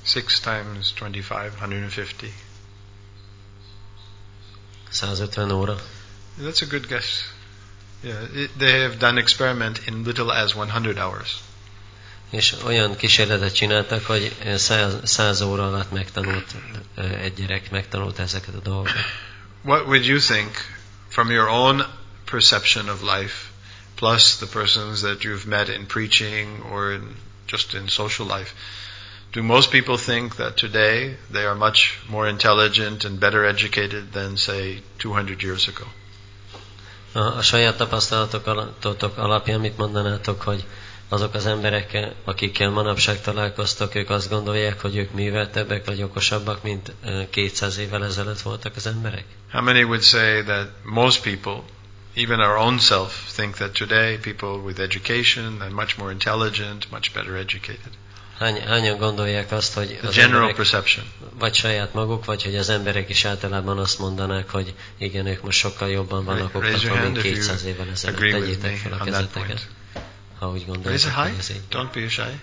[0.05, 2.33] Six times 25, 150.
[4.91, 5.83] 150.
[6.39, 7.25] That's a good guess.
[8.03, 11.43] Yeah, it, they have done experiment in little as 100 hours.
[12.31, 16.55] És olyan kísérletet csináltak, hogy 100, 100 óra alatt megtanult
[16.97, 19.05] egy gyerek, megtanult ezeket a dolgokat.
[19.63, 20.51] What would you think
[21.09, 21.85] from your own
[22.35, 23.37] perception of life,
[23.97, 27.05] plus the persons that you've met in preaching or in,
[27.47, 28.51] just in social life?
[29.33, 34.37] Do most people think that today they are much more intelligent and better educated than,
[34.37, 35.87] say, 200 years ago?
[37.13, 40.65] A, saját tapasztalatotok alapján mit mondanátok, hogy
[41.09, 46.93] azok az emberek, akikkel manapság találkoztok, ők azt gondolják, hogy ők műveltebbek vagy okosabbak, mint
[47.31, 49.25] 200 évvel ezelőtt voltak az emberek?
[49.53, 51.63] How many would say that most people,
[52.15, 57.13] even our own self, think that today people with education are much more intelligent, much
[57.15, 57.93] better educated?
[58.39, 61.05] Hány, hányan gondolják azt, hogy The az general emberek, perception.
[61.39, 65.59] vagy saját maguk, vagy hogy az emberek is általában azt mondanák, hogy igen, ők most
[65.59, 68.31] sokkal jobban vannak oktatva, mint if 200 évvel you ezelőtt.
[68.31, 69.47] Tegyétek fel a on that point.
[69.49, 69.69] kezeteket,
[70.39, 71.61] ha úgy it hogy ez így.
[71.71, 72.41] Don't be shy.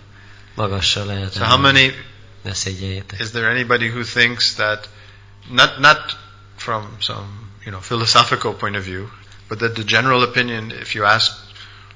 [0.55, 1.93] Magasra lehet So how many
[2.41, 3.19] ne szégyeljétek.
[3.19, 4.89] Is there anybody who thinks that,
[5.49, 6.17] not not
[6.57, 7.27] from some
[7.63, 9.09] you know philosophical point of view,
[9.51, 11.29] but that the general opinion, if you ask,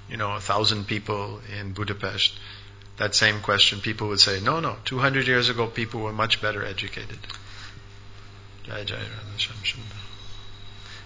[0.10, 2.34] you know, a thousand people in Budapest,
[2.98, 6.66] that same question, people would say, no, no, 200 years ago, people were much better
[6.66, 7.18] educated.
[8.66, 8.84] Jai.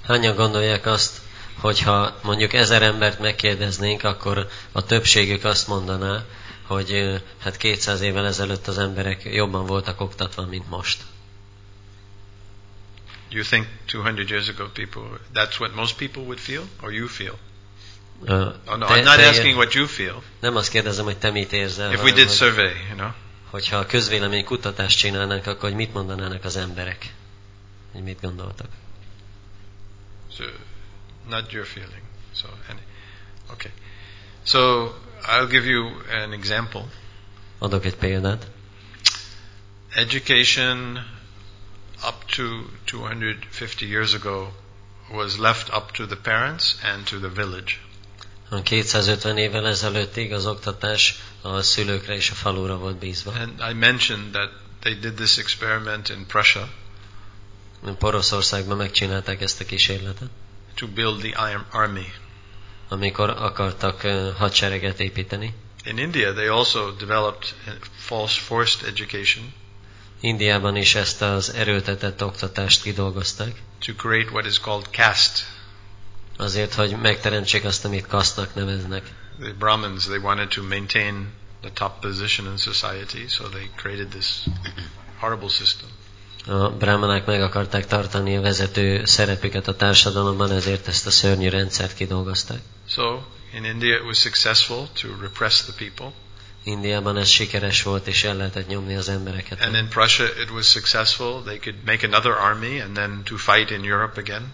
[0.01, 1.21] Hányan gondolják azt,
[1.59, 6.23] hogyha mondjuk ezer embert megkérdeznénk, akkor a többségük azt mondaná,
[6.67, 11.01] hogy hát 200 évvel ezelőtt az emberek jobban voltak oktatva, mint most.
[13.29, 17.07] Do you think 200 years ago, people, that's what most people would feel, or you
[17.07, 17.37] feel?
[18.25, 18.33] Ö,
[18.67, 20.23] Oh no, te- I'm not te- asking what you feel.
[20.41, 23.09] Nem azt kérdezem, hogy te mit érzel, If we did hogy, survey, you know,
[23.49, 27.13] hogyha a közvélemény kutatást csinálnánk, akkor hogy mit mondanának az emberek?
[27.91, 28.67] Hogy mit gondoltak?
[30.37, 30.43] So,
[31.27, 32.01] not your feeling.
[32.35, 32.79] So, any,
[33.51, 33.71] okay.
[34.45, 34.91] So,
[35.23, 35.87] I'll give you
[36.23, 36.85] an example.
[37.59, 38.47] Adok egy példát.
[39.89, 41.05] Education
[42.03, 44.47] up to 250 years ago
[45.11, 47.79] was left up to the parents and to the village.
[48.51, 53.31] A 250 évvel ezelőttig az oktatás a szülőkre és a falura volt bízva.
[53.31, 56.69] And I mentioned that they did this experiment in Prussia
[57.97, 60.29] Poroszországban megcsinálták ezt a kísérletet,
[60.75, 62.13] to build the iron army.
[62.87, 64.01] amikor akartak
[64.37, 65.53] hadsereget építeni.
[65.83, 67.55] In India, they also developed
[67.97, 69.53] false forced education
[70.19, 75.39] Indiában is ezt az erőltetett oktatást kidolgozták, to create what is called caste.
[76.37, 79.11] azért, hogy megteremtsék azt, amit kasztnak neveznek.
[79.39, 81.27] The Brahmins, they wanted to maintain
[81.61, 84.43] the top position in society, so they created this
[85.19, 85.89] horrible system.
[86.47, 91.93] A brahmanák meg akarták tartani a vezető szerepüket a társadalomban, ezért ezt a szörnyű rendszert
[91.93, 92.61] kidolgozták.
[92.87, 93.19] So,
[93.53, 96.13] in India, it was successful to repress the people.
[96.63, 99.61] Indiában ez sikeres volt, és el lehetett nyomni az embereket.
[99.61, 101.41] And in Prussia, it was successful.
[101.43, 104.51] They could make another army and then to fight in Europe again.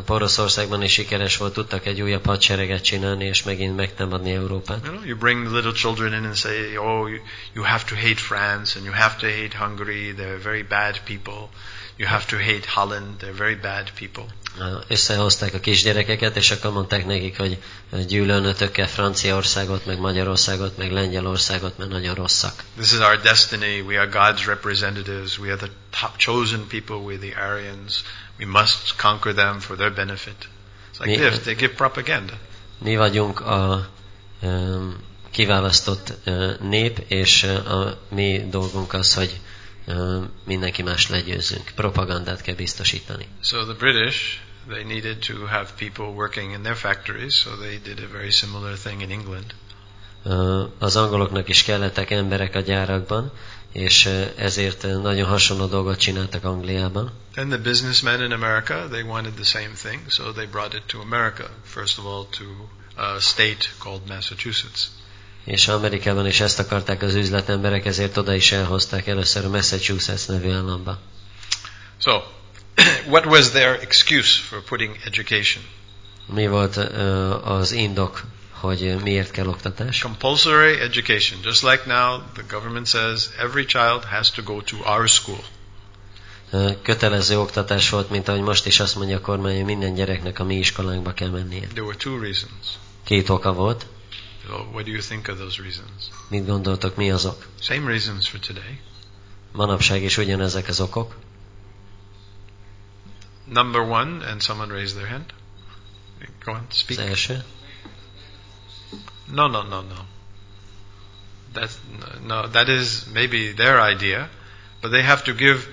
[0.00, 4.84] Poroszországban is sikeres volt, tudtak egy újabb hadsereget csinálni, és megint megtámadni Európát.
[4.84, 7.20] You know, you bring the little children in and say, "Oh, you,
[7.52, 10.14] you have to hate France and you have to hate Hungary.
[10.14, 11.48] They're very bad people.
[11.96, 13.18] You have to hate Holland.
[13.18, 14.24] They're very bad people."
[14.88, 17.58] Összehozták a kisgyerekeket, és akkor mondták nekik, hogy
[18.06, 22.64] gyűlölnötök kell Franciaországot, meg Magyarországot, meg Lengyelországot, mert nagyon rosszak.
[22.76, 23.80] This is our destiny.
[23.80, 25.38] We are God's representatives.
[25.38, 26.96] We are the top chosen people.
[26.96, 28.02] We're the Aryans.
[28.38, 30.48] We must conquer them for their benefit.
[30.92, 31.38] It's like Me- this.
[31.38, 32.32] They give propaganda.
[32.78, 33.88] Mi vagyunk a
[34.42, 34.96] um,
[35.30, 39.40] kiválasztott uh, nép, és uh, a mi dolgunk az, hogy
[40.44, 41.72] mindenki más legyőzzünk.
[41.74, 43.28] Propagandát kell biztosítani.
[43.40, 47.98] So the British, they needed to have people working in their factories, so they did
[47.98, 49.54] a very similar thing in England.
[50.78, 53.32] Az angoloknak is kellettek emberek a gyárakban,
[53.72, 57.12] és ezért nagyon hasonló dolgot csináltak Angliában.
[57.32, 61.00] Then the businessmen in America, they wanted the same thing, so they brought it to
[61.00, 61.50] America.
[61.64, 62.44] First of all, to
[62.96, 64.90] a state called Massachusetts.
[65.44, 70.50] És Amerikában is ezt akarták az üzletemberek, ezért oda is elhozták először a Massachusetts nevű
[70.50, 70.98] államba.
[71.98, 72.20] So,
[73.12, 75.64] what was their excuse for putting education?
[76.26, 80.00] Mi volt ö, az indok, hogy miért kell oktatás?
[80.00, 81.40] Compulsory education.
[81.44, 85.44] Just like now, the government says every child has to go to our school.
[86.82, 90.44] Kötelező oktatás volt, mint ahogy most is azt mondja a kormány, hogy minden gyereknek a
[90.44, 91.66] mi iskolánkba kell mennie.
[91.66, 92.66] There were two reasons.
[93.04, 93.86] Két oka volt.
[94.46, 96.10] So, what do you think of those reasons?
[96.30, 97.46] Mit gondoltok, mi azok?
[97.60, 98.80] Same reasons for today.
[99.52, 101.14] Manapság is ugyanezek az okok.
[103.44, 105.32] Number one, and someone raised their hand.
[106.44, 106.98] Go on, Az speak.
[106.98, 107.44] első.
[109.32, 110.04] No, no, no, no.
[111.54, 111.74] That's
[112.26, 112.48] no.
[112.48, 114.28] That is maybe their idea,
[114.80, 115.66] but they have to give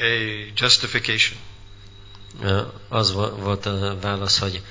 [0.00, 1.38] a justification.
[2.88, 4.62] Az vo- volt a válasz, hogy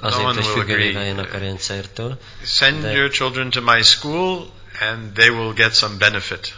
[0.00, 5.28] azért, hogy függővé váljanak a rendszertől, Send They- your children to my school, and they
[5.28, 6.54] will get some benefit.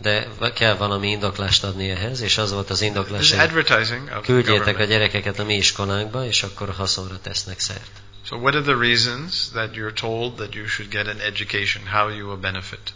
[0.00, 5.38] de kell valami indoklást adni ehhez, és az volt az indoklás, hogy küldjétek a gyerekeket
[5.38, 7.90] a mi iskolánkba, és akkor haszonra tesznek szert.
[8.26, 11.86] So, what are the reasons that you're told that you should get an education?
[11.86, 12.92] How you will benefit?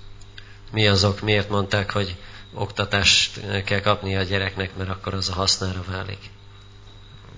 [0.73, 2.17] Mi azok, miért mondták, hogy
[2.55, 6.19] oktatást kell kapni a gyereknek, mert akkor az a hasznára válik.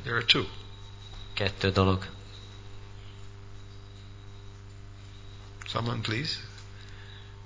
[0.09, 0.47] There are two.
[1.35, 2.07] Kettő dolog.
[5.67, 6.37] Someone, please.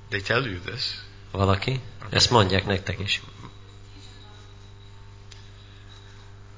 [0.08, 0.98] They tell you this.
[1.30, 1.80] Valaki?
[2.10, 3.20] Ezt mondják nektek is.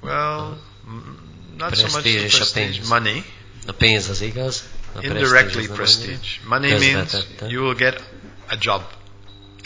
[0.01, 0.59] Well,
[1.57, 2.89] not so much Prestige the a prestige, pénz.
[2.89, 3.25] money.
[3.67, 4.65] A pénz az igaz,
[4.95, 6.49] a Indirectly prestige prestige.
[6.49, 7.13] Money means
[7.49, 8.11] you will get
[8.49, 8.83] a job.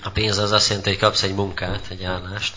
[0.02, 2.56] A pénz az azt jelenti, hogy kapsz egy munkát, egy állást.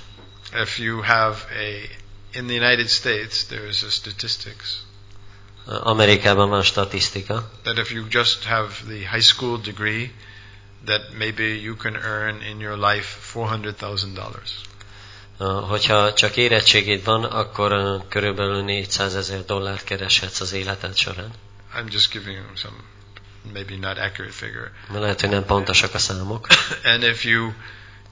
[0.61, 1.99] If you have a,
[2.33, 4.83] in the United States, there is a statistics
[5.67, 10.11] uh, Amerikában van statisztika, that if you just have the high school degree,
[10.85, 14.55] that maybe you can earn in your life four hundred thousand dollars.
[15.37, 21.31] Uh, hogyha csak érettségid van, akkor uh, körülbelül 400 ezer dollárt kereshetsz az életed során.
[21.75, 22.75] I'm just giving you some,
[23.53, 24.71] maybe not accurate figure.
[24.89, 26.47] Mert lehet, hogy nem pontosak a számok.
[26.93, 27.53] And if you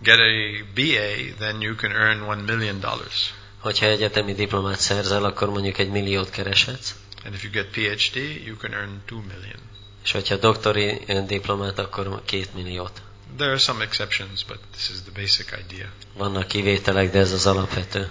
[0.02, 3.34] get a BA, then you can earn one million dollars.
[3.60, 6.96] Hogyha egyetemi diplomát szerzel, akkor mondjuk egy milliót kereshetsz.
[7.26, 9.60] And if you get PhD, you can earn two million.
[10.04, 13.02] És hogyha doktori diplomát, akkor két milliót.
[13.38, 15.88] There are some exceptions, but this is the basic idea.
[16.14, 18.10] Vannak kivételek, de ez az alapvető.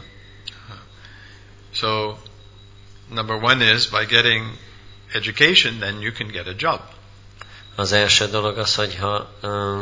[1.72, 2.16] So,
[3.08, 4.58] number one is by getting
[5.12, 6.80] education, then you can get a job.
[7.74, 9.80] Az első dolog az, hogy ha ö,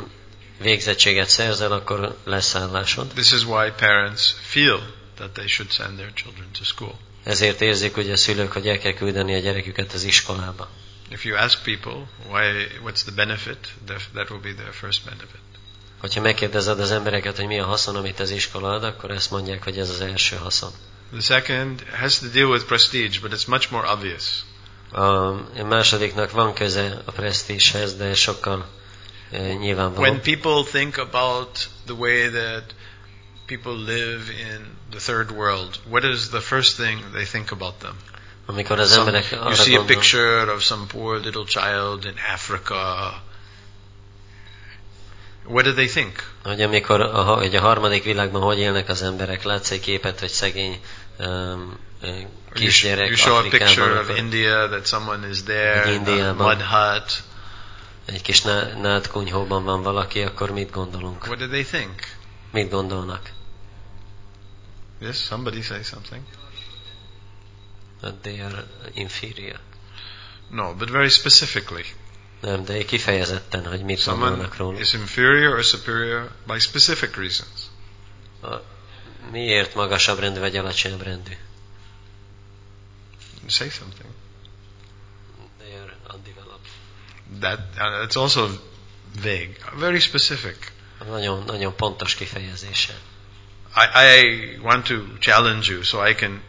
[0.60, 3.06] végzettséget szerzel, akkor lesz állásod.
[3.06, 6.98] This is why parents feel that they should send their children to school.
[7.24, 10.68] Ezért érzik ugye a szülők, hogy el kell küldeni a gyereküket az iskolába.
[11.10, 15.40] If you ask people why, what's the benefit, that, will be their first benefit.
[16.00, 19.64] Hogyha megkérdezed az embereket, hogy mi a haszon, amit az iskola ad, akkor ezt mondják,
[19.64, 20.70] hogy ez az első haszon.
[21.10, 24.44] The second has to deal with prestige, but it's much more obvious.
[24.92, 28.66] A másodiknak van köze a presztízshez, de sokkal
[29.30, 30.00] e, nyilvánvaló.
[30.00, 32.74] When people think about the way that
[33.46, 37.94] people live in the third world, what is the first thing they think about them?
[38.88, 39.04] Some-
[39.48, 43.22] you see a picture of some poor little child in Africa.
[45.44, 46.34] What do they think?
[46.44, 50.28] hogy amikor a, hogy a harmadik világban hogy élnek az emberek, látsz egy képet, hogy
[50.28, 50.80] szegény
[51.18, 56.46] um, You, kisgyerek you show a picture of India that someone is there, Indiában.
[56.46, 57.22] mud hut.
[58.04, 61.26] egy kis ná- nádkunyhóban van valaki, akkor mit gondolunk?
[61.26, 61.92] What do they think?
[62.52, 63.30] Mit gondolnak?
[65.00, 66.22] Yes, somebody say something.
[68.00, 69.60] That they are inferior.
[70.50, 71.84] No, but very specifically.
[72.40, 74.78] Nem, de kifejezetten, hogy mit Someone gondolnak róla.
[74.80, 77.60] is inferior or superior by specific reasons.
[78.42, 78.54] A,
[79.30, 81.36] miért magasabb rendű vagy alacsonyabb rendű?
[83.46, 84.08] Say something.
[85.58, 86.70] They are undeveloped.
[87.40, 88.48] That uh, it's also
[89.20, 90.72] vague, very specific.
[91.08, 92.98] Nagyon, nagyon pontos kifejezése.
[93.76, 96.40] I, I want to challenge you so I can.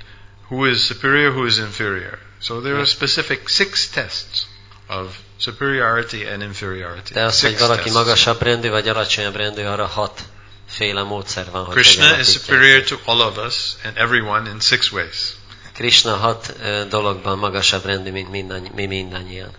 [0.49, 1.31] Who is superior?
[1.31, 2.19] Who is inferior?
[2.39, 4.45] So there are specific six tests
[4.89, 7.13] of superiority and inferiority.
[7.13, 7.97] De az, hogy valaki tests.
[7.97, 10.23] magasabb rendű vagy alacsonyabb rendű, arra hat
[10.67, 14.91] féle módszer van, hogy Krishna is superior to all of us and everyone in six
[14.91, 15.35] ways.
[15.73, 16.53] Krishna hat
[16.89, 19.51] dologban magasabb rendű, mint mindannyi, mi mindannyian.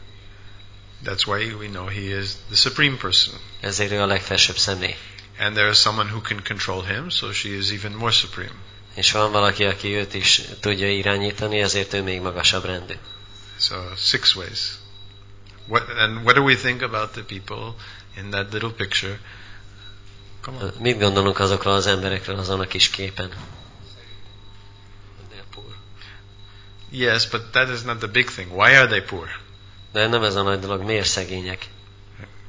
[1.05, 3.35] That's why we know he is the supreme person.
[3.61, 4.97] Ezért ő a legfelsőbb személy.
[5.39, 8.55] And there is someone who can control him, so she is even more supreme.
[8.95, 12.95] És van valaki, aki őt is tudja irányítani, ezért ő még magasabb rendű.
[13.59, 14.78] So six ways.
[15.66, 17.74] What, and what do we think about the people
[18.16, 19.18] in that little picture?
[20.41, 20.72] Come on.
[20.80, 23.30] Mit gondolunk azokról az emberekről azon a kis képen?
[26.91, 28.51] Yes, but that is not the big thing.
[28.51, 29.28] Why are they poor?
[29.93, 31.66] De nem ez a nagy dolog, miért szegények?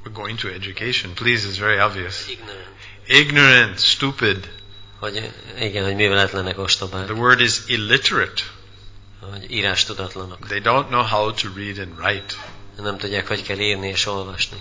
[0.03, 1.13] We're going to education.
[1.13, 2.27] Please, it's very obvious.
[2.27, 2.67] Ignorant.
[3.11, 4.51] Ignorant, stupid.
[4.99, 8.41] Hogy igen, hogy műveletlenek The word is illiterate.
[9.19, 10.47] hogy írás tudatlanok.
[10.47, 12.35] They don't know how to read and write.
[12.77, 14.57] Nem tudják, hogy kell írni és olvasni.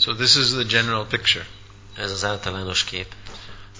[0.00, 1.46] So this is the general picture.
[1.96, 3.14] Ez az általános kép.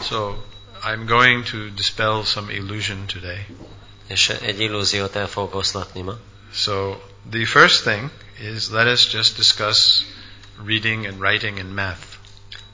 [0.02, 0.34] So
[0.82, 3.46] I'm going to dispel some illusion today.
[4.08, 6.18] És egy illúziót el fogok oszlatni ma.
[6.54, 6.96] So
[7.30, 8.10] the first thing
[8.54, 10.02] is let us just discuss
[10.64, 12.13] reading and writing and math.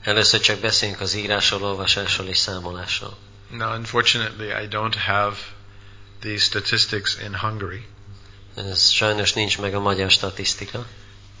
[0.03, 3.17] Először csak beszéljünk az írásról, olvasásról és számolásról.
[3.49, 5.35] Now, unfortunately, I don't have
[6.19, 7.85] the statistics in Hungary.
[8.55, 10.85] Ez sajnos nincs meg a magyar statisztika.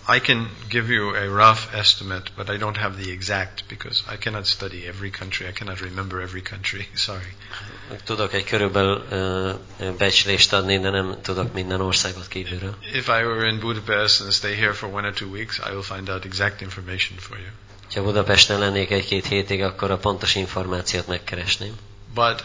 [0.07, 4.17] I can give you a rough estimate, but I don't have the exact because I
[4.17, 5.47] cannot study every country.
[5.47, 6.87] I cannot remember every country.
[7.07, 7.35] Sorry.
[8.03, 9.03] Tudok egy körülbelül
[9.97, 12.75] becslést adni, de nem tudok minden országot kívülről.
[12.93, 15.83] If I were in Budapest and stay here for one or two weeks, I will
[15.83, 17.49] find out exact information for you.
[17.93, 21.73] Ha Budapesten lennék egy-két hétig, akkor a pontos információt megkeresném.
[22.13, 22.43] But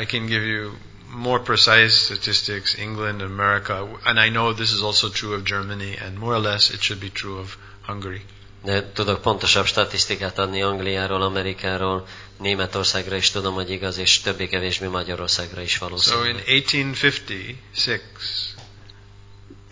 [0.00, 0.72] I can give you
[1.10, 6.18] more precise statistics, England, America, and I know this is also true of Germany, and
[6.18, 8.22] more or less it should be true of Hungary.
[8.64, 12.06] De tudok pontosabb statisztikát adni Angliáról, Amerikáról,
[12.38, 16.38] Németországra is tudom, hogy igaz, és többé-kevésbé Magyarországra is So in valószínű.
[16.46, 18.00] 1856,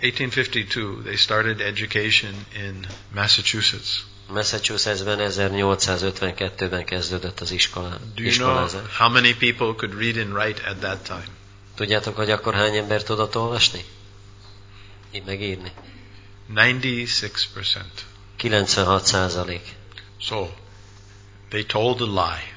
[0.01, 4.05] 1852, they started education in Massachusetts.
[4.29, 8.97] Massachusettsben 1852-ben kezdődött az iskola, Do you know iskolázás.
[8.97, 11.25] how many people could read and write at that time?
[11.75, 13.85] Tudjátok, hogy akkor hány ember tudott olvasni?
[15.13, 15.73] Így megírni?
[16.55, 17.83] 96%.
[18.37, 19.75] 96 százalék.
[20.21, 20.49] So
[21.49, 22.55] they told a lie.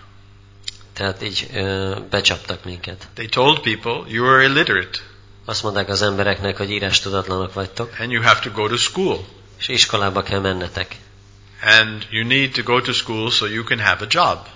[0.94, 3.08] Tehát így ö, becsaptak minket.
[3.14, 5.00] They told people you are illiterate
[5.46, 9.26] Azt mondták az embereknek, hogy írás tudatlanok vagytok, and you have to go to school.
[9.60, 10.96] és iskolába kell mennetek.
[11.62, 14.48] And you need to go to school so you can have a job.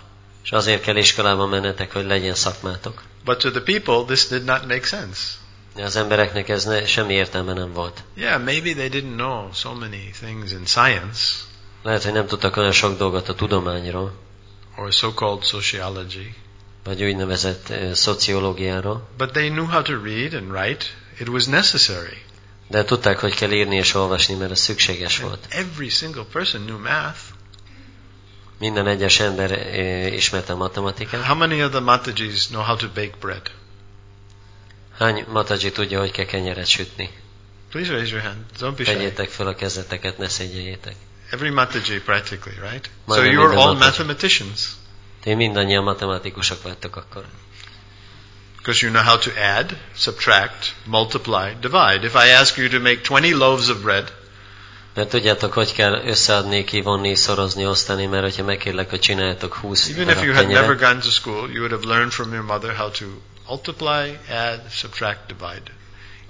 [0.43, 3.03] És azért kell iskolába mennetek, hogy legyen szakmátok.
[3.25, 5.21] But to the people, this did not make sense.
[5.75, 8.03] De az embereknek ez ne, semmi értelme nem volt.
[8.15, 11.19] Yeah, maybe they didn't know so many things in science
[11.83, 14.13] Lehet, hogy nem tudtak olyan sok dolgot a tudományról,
[14.77, 16.33] or so-called sociology,
[16.83, 20.85] vagy úgynevezett ö, szociológiáról, but they knew how to read and write.
[21.19, 22.21] It was necessary.
[22.67, 25.45] De tudták, hogy kell írni és olvasni, mert ez szükséges volt.
[25.49, 27.19] Every single person knew math.
[28.59, 31.23] Minden egyes ember ö, ismerte a matematikát.
[31.23, 33.51] How many of the Matajis know how to bake bread?
[34.97, 37.09] Hány mataji tudja, hogy kell kenyeret sütni?
[37.69, 38.39] Please raise your hand.
[38.59, 38.93] Don't be shy.
[38.93, 40.95] Tegyétek fel a kezeteket, ne szégyeljétek.
[41.29, 42.85] Every Mataji practically, right?
[42.85, 44.69] So Majdnem you're minden all mathematicians
[45.21, 47.25] Ti mindannyian matematikusok vagytok akkor.
[48.63, 52.05] Because you know how to add, subtract, multiply, divide.
[52.05, 54.11] If I ask you to make 20 loaves of bread,
[54.95, 60.09] Mert tudjátok, hogy kell összeadni, kivonni, szorozni, osztani, mert hogyha megkérlek, hogy csináljátok 20 even
[60.09, 62.89] if you had never gone to school, you would have learned from your mother how
[62.89, 63.05] to
[63.47, 65.71] multiply, add, subtract, divide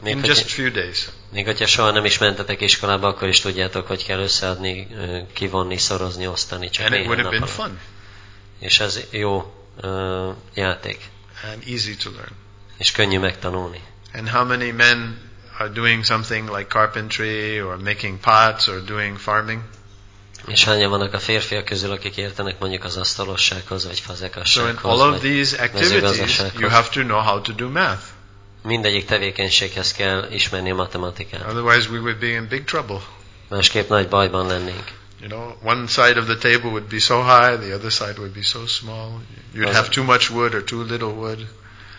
[0.04, 1.08] még, in hogy, just a few days.
[1.32, 4.88] még hogyha soha nem is mentetek iskolába, akkor is tudjátok, hogy kell összeadni,
[5.34, 7.80] kivonni, szorozni, osztani, csak And it would have been fun
[8.60, 11.12] És ez jó ö, játék,
[11.52, 12.32] and easy to learn.
[12.78, 13.82] és könnyű megtanulni.
[14.14, 15.18] And how many men
[15.60, 19.62] are doing something like carpentry or making pots or doing farming?
[20.48, 25.00] És hányan vannak a férfiak közül, akik értenek mondjuk az asztalossághoz, vagy So in fazekassághoz,
[25.00, 28.04] all of these activities, you have to know how to do math.
[28.64, 31.48] mindegyik tevékenységhez kell ismerni a matematikát.
[31.48, 33.02] Otherwise, we would be in big trouble.
[33.50, 34.92] Másképp nagy bajban lennénk.
[35.24, 38.34] You know, one side of the table would be so high, the other side would
[38.34, 39.22] be so small.
[39.54, 41.48] You'd Az- have too much wood or too little wood.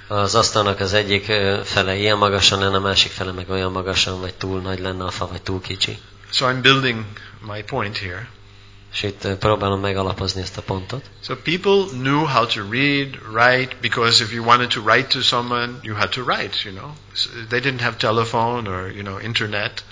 [0.09, 1.25] Az asztalnak az egyik
[1.65, 5.11] fele ilyen magasan lenne, a másik fele meg olyan magasan, vagy túl nagy lenne a
[5.11, 5.99] fa, vagy túl kicsi.
[6.31, 7.05] So I'm building
[7.47, 8.29] my point here.
[8.93, 11.05] És itt próbálom megalapozni ezt a pontot.
[11.23, 15.73] So people knew how to read, write, because if you wanted to write to someone,
[15.83, 16.91] you had to write, you know.
[17.49, 19.85] They didn't have telephone or, you know, internet.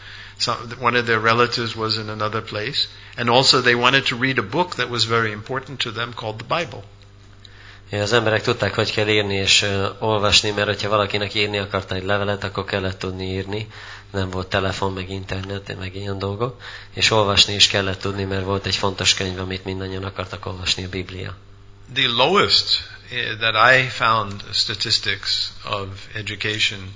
[0.43, 2.89] So one of their relatives was in another place.
[3.17, 6.39] And also they wanted to read a book that was very important to them called
[6.39, 6.83] the Bible.
[7.91, 12.05] Az emberek tudták, hogy kell írni és uh, olvasni, mert hogyha valakinek írni akarta egy
[12.05, 13.69] levelet, akkor kellett tudni írni.
[14.11, 16.61] Nem volt telefon, meg internet, meg ilyen dolgok.
[16.95, 20.89] És olvasni is kellett tudni, mert volt egy fontos könyv, amit mindannyian akartak olvasni, a
[20.89, 21.37] Biblia.
[21.95, 22.81] The lowest
[23.11, 26.95] eh, that I found statistics of education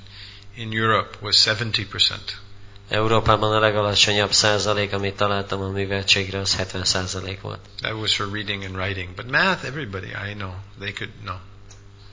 [0.54, 2.45] in Europe was 70%.
[2.88, 7.60] Európában a legalacsonyabb százalék, amit találtam a műveltségre, az 70 százalék volt.
[7.80, 9.14] That was for reading and writing.
[9.14, 11.36] But math, everybody, I know, they could know.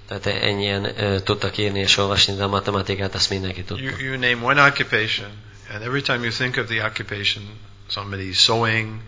[0.08, 3.84] Tehát ennyien uh, tudtak írni és olvasni, de a matematikát azt mindenki tudta.
[3.84, 5.28] You, you name one occupation,
[5.74, 7.44] and every time you think of the occupation,
[7.88, 9.02] somebody's sewing,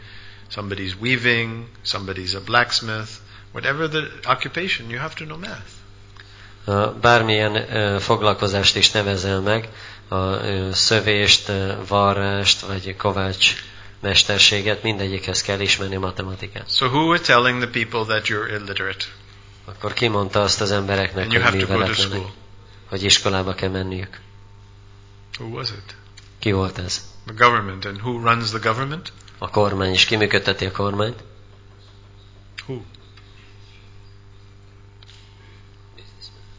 [0.47, 3.09] somebody's weaving, somebody's a blacksmith,
[3.51, 5.73] whatever the occupation, you have to know math.
[6.67, 9.69] Uh, bármilyen uh, foglalkozást is nevezel meg,
[10.07, 10.37] a
[10.73, 11.51] szövést,
[11.87, 13.55] varrást vagy kovács
[13.99, 16.75] mesterséget, mindegyikhez kell ismerni matematikát.
[16.75, 19.05] So who were telling the people that you're illiterate
[19.65, 22.21] Akkor kimondta azt az embereknek, and hogy műveletlenek,
[22.89, 24.19] hogy iskolába kell menniük.
[25.39, 25.95] Who was it?
[26.39, 27.13] Ki volt ez?
[27.25, 27.85] The government.
[27.85, 29.11] And who runs the government?
[29.37, 30.05] A kormány is.
[30.05, 31.23] Ki működteti a kormányt?
[32.65, 32.81] Who?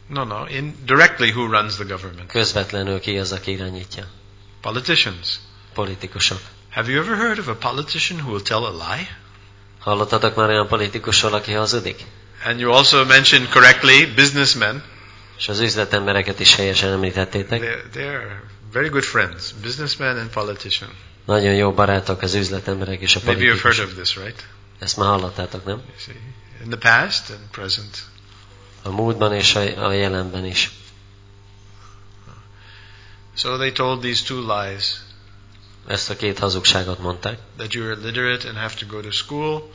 [0.07, 0.45] No, no.
[0.49, 2.31] Indirectly, who runs the government?
[2.31, 4.03] Közvetlenül ki az, aki irányítja?
[4.61, 5.39] Politicians.
[5.73, 6.39] Politikusok.
[6.69, 9.17] Have you ever heard of a politician who will tell a lie?
[9.79, 12.03] Hallottatok már olyan politikusról, aki hazudik?
[12.45, 14.83] And you also mentioned correctly businessmen.
[15.37, 17.61] És az üzletembereket is helyesen említettétek.
[17.61, 18.39] They're, they're
[18.71, 20.89] very good friends, businessmen and politician.
[21.25, 23.87] Nagyon jó barátok az üzletemberek és a Maybe you've heard politikusok.
[23.87, 24.43] of this, right?
[24.79, 25.81] Ezt már hallottátok, nem?
[26.63, 27.97] In the past and present.
[28.87, 30.71] A múltban és a, a jelenben is.
[33.35, 34.95] So they told these two lies
[35.87, 37.39] Ezt a két hazugságot mondták.
[37.57, 39.69] that you're illiterate and have to go to school,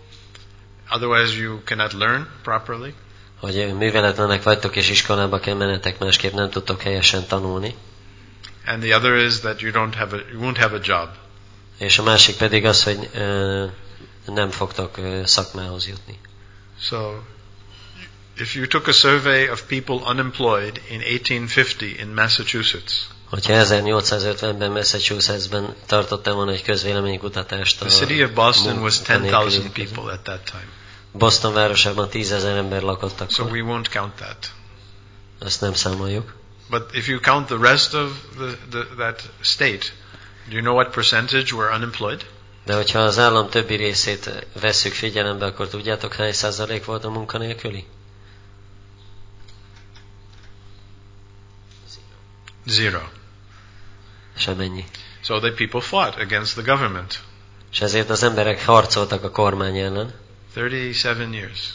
[0.91, 2.95] otherwise you cannot learn properly.
[3.41, 7.75] Hogy műveletlenek vagytok és iskolába kell mennetek, másképp nem tudtok helyesen tanulni.
[8.67, 11.09] And the other is that you don't have a you won't have a job.
[11.79, 13.65] És a másik pedig az, hogy ö,
[14.27, 16.19] nem fogtok ö, szakmához jutni.
[16.81, 16.97] So
[18.37, 25.75] if you took a survey of people unemployed in 1850 in Massachusetts, Hogyha 1850-ben Massachusettsben
[25.87, 29.73] tartottam volna egy közvéleménykutatást, the city of Boston was munkanélküliek 10,000 között.
[29.73, 30.67] people at that time.
[31.13, 33.57] Boston városában tízezer ember lakott So akkor.
[33.57, 34.51] we won't count that.
[35.41, 36.35] Ezt nem számoljuk.
[36.71, 39.87] But if you count the rest of the, the, that state,
[40.49, 42.27] do you know what percentage were unemployed?
[42.65, 47.85] De hogyha az állam többi részét vesszük figyelembe, akkor tudjátok hány százalék volt a munkanélküli?
[52.67, 53.11] Zero.
[54.37, 54.85] Semennyi.
[55.21, 57.21] So the people fought against the government.
[57.73, 60.15] És ezért az emberek harcoltak a kormány ellen
[60.55, 61.75] 37 years.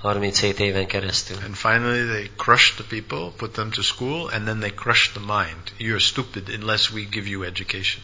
[0.00, 1.36] 37 éven keresztül.
[1.44, 5.36] And finally they crushed the people, put them to school, and then they crushed the
[5.36, 5.62] mind.
[5.78, 8.02] You're stupid unless we give you education.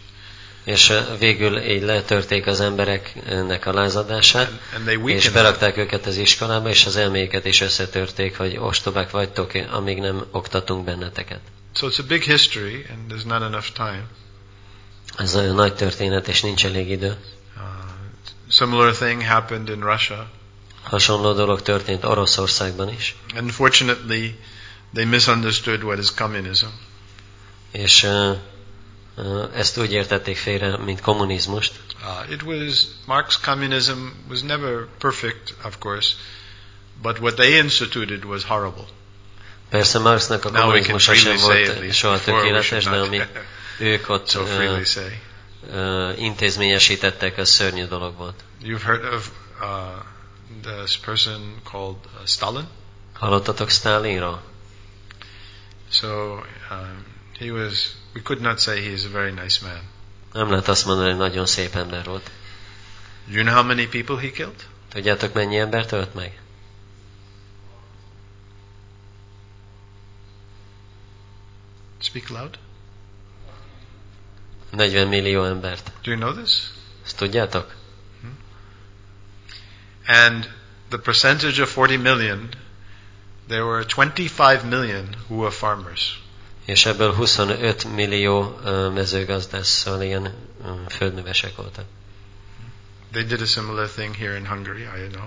[0.64, 6.68] És ö, végül így letörték az embereknek a lázadását, And, és berakták őket az iskolába,
[6.68, 11.40] és az elméket is összetörték, hogy ostobák vagytok, amíg nem oktatunk benneteket.
[11.72, 14.04] So it's a big history, and there's not enough time.
[15.16, 17.16] Ez nagyon nagy történet, és nincs elég idő.
[17.56, 17.62] Uh,
[18.48, 20.30] similar thing happened in Russia.
[20.82, 24.38] Hasonló dolog történt Oroszországban is, Unfortunately,
[24.94, 26.66] they misunderstood what is communism.
[27.70, 28.32] és ö,
[29.16, 31.72] ö, ezt úgy értették félre, mint kommunizmust.
[32.02, 33.98] Uh, it was Marx communism
[34.28, 36.14] was never perfect, of course,
[37.02, 38.86] but what they instituted was horrible.
[39.70, 43.20] Persze Marxnak a kommunizmusa sem volt soha tökéletes, de ami
[43.78, 44.46] ők ott so
[44.84, 45.20] say.
[45.72, 48.44] ö, intézményesítettek, az szörnyű dolog volt.
[48.62, 52.68] You've heard of uh, this person called uh, Stalin.
[53.12, 54.42] Hallottatok Stalinról?
[55.90, 56.08] So
[56.70, 57.04] um,
[57.38, 57.90] he was.
[58.14, 59.80] We could not say he is a very nice man.
[60.32, 62.30] Nem lehet azt mondani, hogy nagyon szép ember volt.
[63.28, 64.66] You know how many people he killed?
[64.92, 66.40] Tudjátok, mennyi embert ölt meg?
[72.00, 72.58] Speak loud.
[74.70, 75.92] 40 millió embert.
[76.02, 76.70] Do you know this?
[77.04, 77.74] Ezt tudjátok?
[80.06, 80.48] And
[80.88, 82.48] the percentage of 40 million,
[83.48, 86.20] there were 25 million who were farmers.
[86.64, 88.60] És ebből 25 millió
[88.94, 90.34] mezőgazdásszal ilyen
[90.88, 91.84] földművesek voltak.
[93.12, 95.26] They did a similar thing here in Hungary, I know.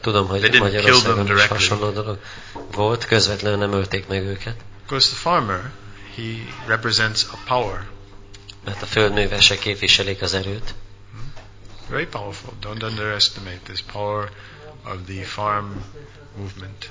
[0.00, 2.18] Tudom, They hogy them Magyarországon is hasonló dolog
[2.72, 5.70] volt, közvetlenül nem ölték meg őket, Because the farmer,
[6.16, 7.86] he represents a power.
[8.64, 10.74] mert a földművesek képviselik az erőt,
[11.88, 12.52] Very powerful.
[12.60, 14.30] Don't underestimate this power
[14.84, 15.66] of the farm
[16.36, 16.90] movement.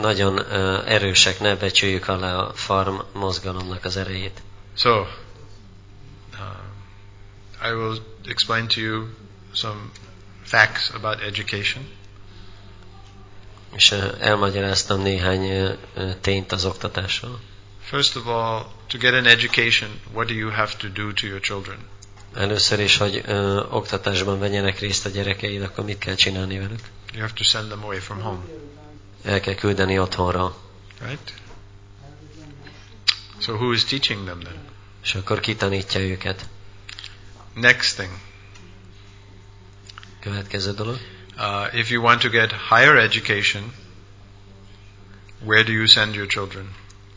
[0.00, 4.42] Nagyon ö, erősek, ne becsüljük alá a farm mozgalomnak az erejét.
[4.76, 5.06] So, um,
[7.62, 9.06] I will explain to you
[9.52, 9.90] some
[10.42, 11.88] facts about education.
[13.74, 13.90] És
[14.20, 15.76] elmagyaráztam néhány
[16.20, 17.40] tényt az oktatásról.
[17.82, 21.40] First of all, to get an education, what do you have to do to your
[21.40, 21.78] children?
[22.34, 26.80] Először is, hogy ö, oktatásban vegyenek részt a gyerekeid, akkor mit kell csinálni velük?
[27.12, 28.40] You have to send them away from home,
[29.22, 30.56] El kell küldeni otthonra.
[31.00, 31.32] right?
[33.38, 34.58] So who is teaching them then?
[35.02, 36.46] És akkor kitanítja őket.
[37.54, 38.10] Next thing,
[40.20, 40.98] Következő dolog.
[41.38, 43.72] Uh, if you want to get higher education,
[45.44, 46.74] where do you send your children?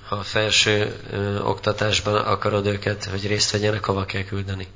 [0.08, 4.68] Ha felső ö, oktatásban akarod őket, hogy részt vegyenek, hova kell küldeni?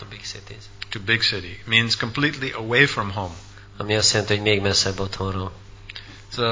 [0.00, 0.62] A big cities.
[0.88, 1.62] To big city.
[1.64, 3.34] Means completely away from home.
[3.76, 5.52] Ami azt jelenti, hogy még messzebb otthonról.
[6.32, 6.42] So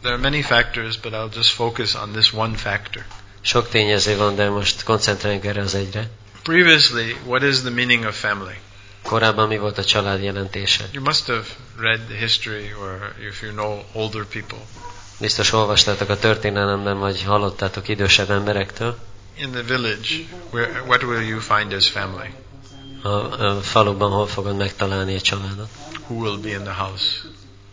[0.00, 3.04] there are many factors, but I'll just focus on this one factor.
[3.40, 6.10] Sok tényező van, de most koncentráljunk erre az egyre.
[6.42, 8.58] Previously, what is the meaning of family?
[9.04, 10.88] Korábban mi volt a család jelentése?
[10.92, 11.46] You must have
[11.76, 14.58] read the history, or if you know older people.
[15.20, 18.98] Biztos olvastátok a történelemben, vagy hallottátok idősebb emberektől.
[19.36, 20.08] In the village,
[20.50, 22.34] where, what will you find as family?
[23.02, 25.68] A, a faluban hol fogod megtalálni a családot?
[26.08, 27.04] Who will be in the house?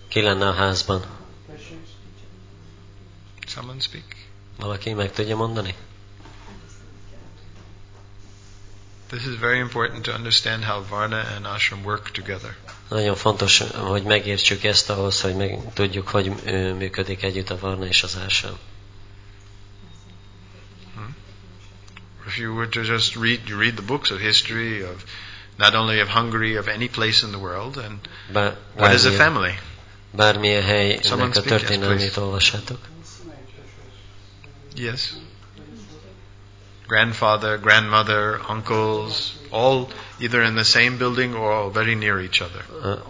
[0.08, 1.06] Ki lenne a házban?
[3.48, 4.04] Someone speak?
[4.60, 5.76] Valaki meg tudja mondani?
[9.12, 12.56] This is very important to understand how Varna and Ashram work together.
[12.90, 16.32] Nagyon fontos, hogy megértsük ezt ahhoz, hogy meg tudjuk, hogy
[16.78, 18.58] működik együtt a Varna és az Ársam.
[20.96, 21.16] Hmm?
[22.28, 25.04] If you were to just read, you read the books of history of
[25.58, 28.00] not only of Hungary, of any place in the world, and
[28.34, 29.60] Bár, what is a family?
[30.12, 32.62] bármilyen helynek a történelmét please.
[34.76, 35.14] Yes.
[36.92, 39.88] Grandfather, grandmother, uncles, all
[40.20, 42.66] either in the same building or very near each other.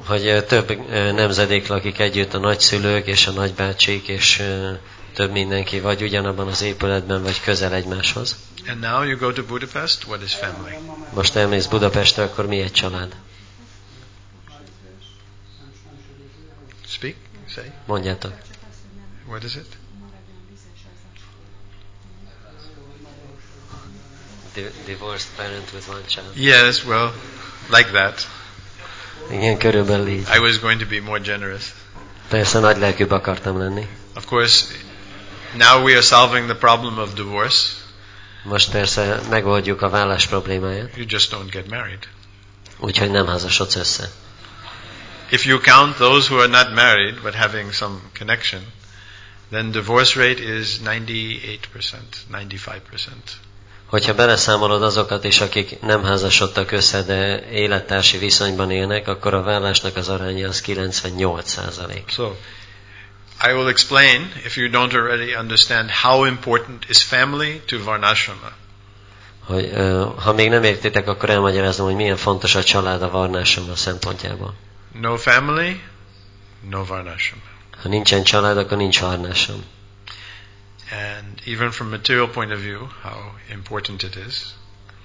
[0.05, 4.43] Hogy több nemzedék lakik együtt, a nagyszülők és a nagybácsik, és
[5.13, 8.37] több mindenki vagy ugyanabban az épületben, vagy közel egymáshoz.
[8.67, 10.77] And now you go to Budapest, what is family?
[11.13, 13.15] Most elmész Budapestre, akkor mi egy család?
[16.87, 17.15] Speak,
[17.49, 18.33] say, Mondjátok.
[19.27, 19.80] what is it?
[24.53, 26.35] Di- Divorced parent with one child.
[26.35, 27.13] Yes, well,
[27.69, 28.27] like that.
[29.31, 30.27] Igen, körülbelül így.
[30.35, 31.63] I was going to be more generous.
[32.27, 33.87] Persze nagy lelkűbb akartam lenni.
[34.15, 34.65] Of course,
[35.53, 37.67] now we are solving the problem of divorce.
[38.43, 42.07] Most persze megoldjuk a vállás problémáját, You just don't get married.
[42.79, 44.09] úgyhogy nem házasodsz össze.
[45.29, 48.61] If you count those who are not married but having some connection,
[49.49, 52.79] then divorce rate is 98%, 95%.
[53.91, 59.95] Hogyha beleszámolod azokat is, akik nem házasodtak össze, de élettársi viszonyban élnek, akkor a vállásnak
[59.95, 62.09] az aránya az 98 százalék.
[62.09, 62.31] So,
[63.47, 68.51] I will explain, if you don't already understand, how important is family to Varnashrama.
[69.45, 69.71] Hogy,
[70.17, 74.53] ha még nem értitek, akkor elmagyarázom, hogy milyen fontos a család a varnásom a szempontjából.
[75.01, 75.81] No family,
[76.69, 77.43] no Varnashrama.
[77.81, 79.63] Ha nincsen család, akkor nincs varnásom.
[80.91, 84.45] And even from material point of view, how important it is.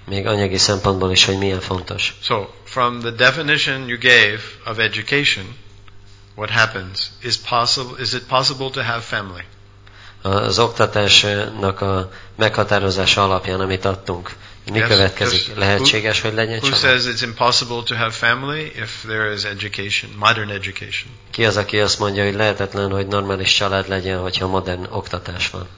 [0.07, 2.15] Még anyagi szempontból is, hogy milyen fontos.
[2.23, 5.57] So, from the definition you gave of education,
[6.35, 7.11] what happens?
[7.23, 8.03] Is possible?
[8.03, 9.45] Is it possible to have family?
[10.23, 14.37] Az oktatásnak a meghatározása alapján, amit adtunk,
[14.73, 15.55] mi Yes, következik?
[15.57, 16.81] Lehetséges, hogy legyen Who család?
[16.81, 21.11] says it's impossible to have family if there is education, modern education?
[21.31, 25.69] Ki az, aki azt mondja, hogy lehetetlen, hogy normális család legyen, hogyha modern oktatás van?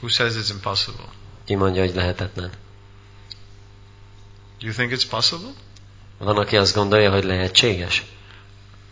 [0.00, 1.04] Who says it's impossible?
[1.44, 2.50] Ki mondja, hogy lehetetlen?
[4.60, 5.50] Do you think it's possible?
[6.18, 8.02] Van, aki azt gondolja, hogy lehetséges?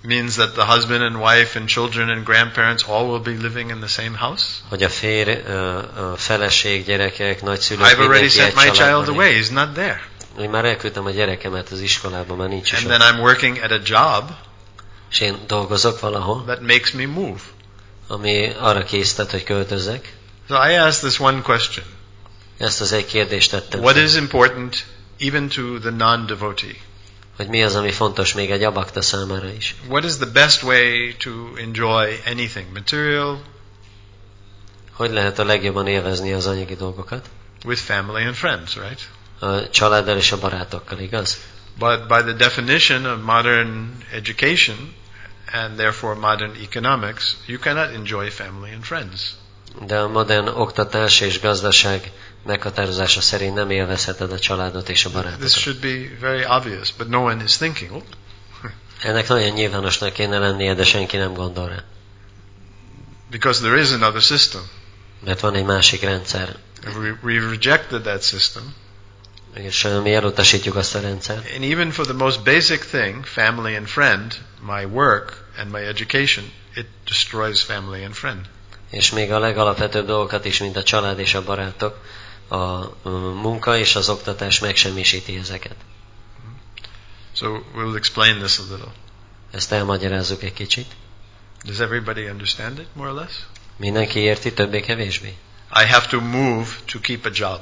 [0.04, 3.78] Means that the husband and wife and children and grandparents all will be living in
[3.78, 4.44] the same house?
[4.68, 9.42] Hogy a férj, a feleség, gyerekek, nagyszülők, I've already sent my child away.
[9.42, 10.00] He's not there.
[10.40, 13.80] Én már elküldtem a gyerekemet az iskolába, már nincs And then I'm working at a
[13.84, 14.30] job
[15.10, 17.40] És én dolgozok valahol, that makes me move.
[18.06, 20.12] ami arra késztet, hogy költözzek.
[20.48, 21.86] So I asked this one question.
[22.58, 23.80] Ezt az egy kérdést tettem.
[23.80, 24.84] What is important
[25.18, 26.76] even to the non-devotee?
[27.42, 29.74] Hogy mi az, ami fontos még egy abakta számára is.
[29.88, 32.66] What is the best way to enjoy anything?
[32.72, 33.42] Material,
[34.92, 37.30] Hogy lehet a legjobban élvezni az anyagi dolgokat?
[37.64, 39.08] with family and friends, right?
[39.38, 41.40] A családdal és a barátokkal, igaz?
[41.78, 44.94] But by the definition of modern education
[45.52, 49.34] and therefore modern economics, you cannot enjoy family and friends.
[49.86, 52.12] De a modern oktatás és gazdaság
[52.46, 55.50] meghatározása szerint nem élvezheted a családot és a This barátokat.
[55.50, 57.92] should be very obvious, but no one is thinking.
[57.92, 58.02] Oh,
[59.02, 61.84] Ennek nagyon nyilvánosnak kéne lennie, de senki nem gondol rá.
[63.30, 64.62] because there is another system.
[65.24, 68.74] Mert van egy másik rendszer, And we, we've rejected that system.
[69.54, 71.54] és mi elutasítjuk azt a rendszert.
[71.54, 74.34] And even for the most basic thing, family and friend,
[74.66, 78.40] my work and my education, it destroys family and friend.
[78.90, 81.98] És még a legalapvetőbb dolgokat is, mint a család és a barátok,
[82.52, 82.92] a
[83.42, 85.76] munka és az oktatás megsemmisíti ezeket.
[87.32, 88.92] So we'll explain this a little.
[89.50, 90.86] Ezt elmagyarázzuk egy kicsit.
[91.64, 93.32] Does everybody understand it, more or less?
[93.76, 95.36] Mindenki érti, többé-kevésbé?
[95.74, 97.60] I have to move to keep a job.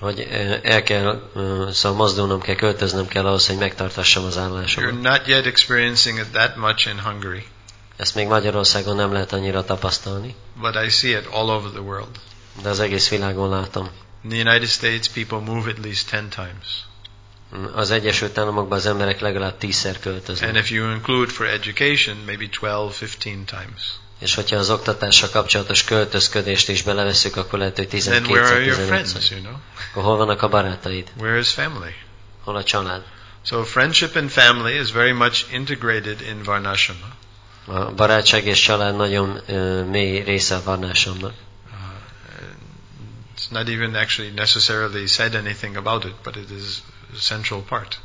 [0.00, 0.20] Hogy
[0.62, 1.30] el kell,
[1.72, 5.00] szóval mozdulnom kell, költöznöm kell ahhoz, hogy megtartassam az You're állásomat.
[5.00, 7.44] not yet experiencing it that much in Hungary,
[7.96, 12.20] Ezt még Magyarországon nem lehet annyira tapasztalni, but I see it all over the world.
[12.62, 13.90] De az egész világon látom.
[14.24, 16.84] In the United States, people move at least 10 times.
[17.74, 20.56] Az Egyesült Államokban az emberek legalább tízszer And költöznek.
[20.56, 23.82] if you include for education, maybe 12, 15 times.
[24.18, 28.78] És hogyha az oktatással kapcsolatos költözködést is beleveszünk, akkor lehet, hogy Then where are your
[28.78, 29.54] 12-15 friends, you know?
[29.90, 31.12] Akkor hol vannak a barátaid?
[31.18, 31.94] Where is family?
[32.44, 33.02] Hol a család?
[33.44, 37.06] So friendship and family is very much integrated in Varnashama.
[37.66, 41.34] A barátság és család nagyon ö, mély része a varnásomnak.
[43.42, 46.80] It's not even actually necessarily said anything about it, but it is
[47.12, 47.98] a central part.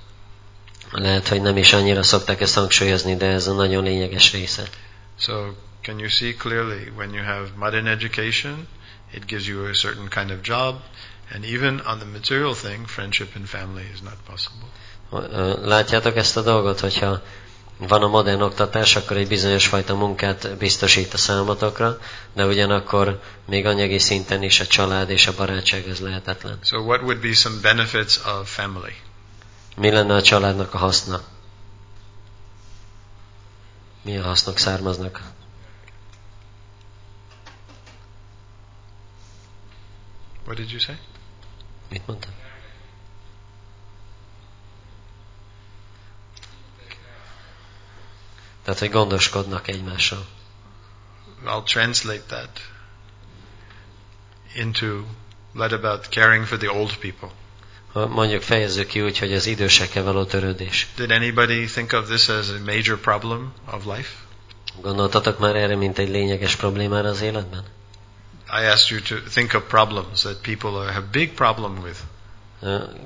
[0.92, 4.64] Lehet, hogy nem is annyira szokták ezt hangsúlyozni, de ez a nagyon lényeges része.
[5.20, 5.34] So
[5.82, 8.68] can you see clearly when you have modern education,
[9.14, 10.82] it gives you a certain kind of job,
[11.34, 14.68] and even on the material thing, friendship and family is not possible.
[15.68, 17.22] Látjátok ezt a dolgot, hogyha
[17.78, 21.98] van a modern oktatás, akkor egy bizonyos fajta munkát biztosít a számotokra,
[22.34, 26.60] de ugyanakkor még anyagi szinten is a család és a barátság ez lehetetlen.
[26.64, 28.96] So what would be some benefits of family?
[29.76, 31.22] Mi lenne a családnak a haszna?
[34.02, 35.22] Milyen hasznok származnak?
[40.46, 40.96] What did you say?
[41.90, 42.32] Mit mondtam?
[48.68, 50.26] Tehát, hogy gondoskodnak egymásról.
[51.46, 52.50] I'll translate that
[54.56, 55.04] into
[55.54, 57.30] let about caring for the old people.
[58.08, 60.88] Mondjuk fejezzük ki úgy, hogy az idősekkel való törődés.
[60.96, 64.10] Did anybody think of this as a major problem of life?
[64.82, 67.64] Gondoltatok már erre, mint egy lényeges problémára az életben?
[68.62, 71.98] I asked you to think of problems that people have big problem with.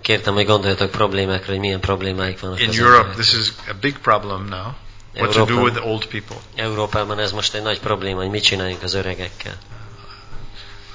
[0.02, 4.46] Kértem, hogy gondoljatok problémákra, hogy milyen problémáik vannak In Europe, this is a big problem
[4.46, 4.74] now.
[5.14, 6.38] What to do with old people?
[6.56, 9.58] Európában ez most egy nagy probléma, hogy mit csináljunk az öregekkel.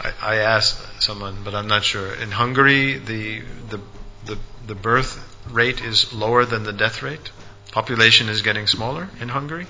[0.03, 2.23] I, I asked someone, but I'm not sure.
[2.23, 3.79] In Hungary, the, the
[4.25, 4.37] the
[4.67, 5.19] the birth
[5.53, 7.31] rate is lower than the death rate.
[7.73, 9.67] Population is getting smaller in Hungary.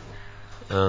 [0.68, 0.88] Ö,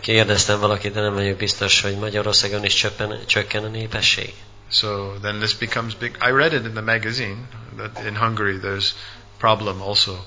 [0.00, 4.34] Kérdeztem valakit, de nem vagyok biztos, hogy Magyarországon is csöppen, csökken a népesség.
[4.70, 6.16] So then this becomes big.
[6.20, 7.36] I read it in the magazine
[7.76, 10.24] that in Hungary there's a problem also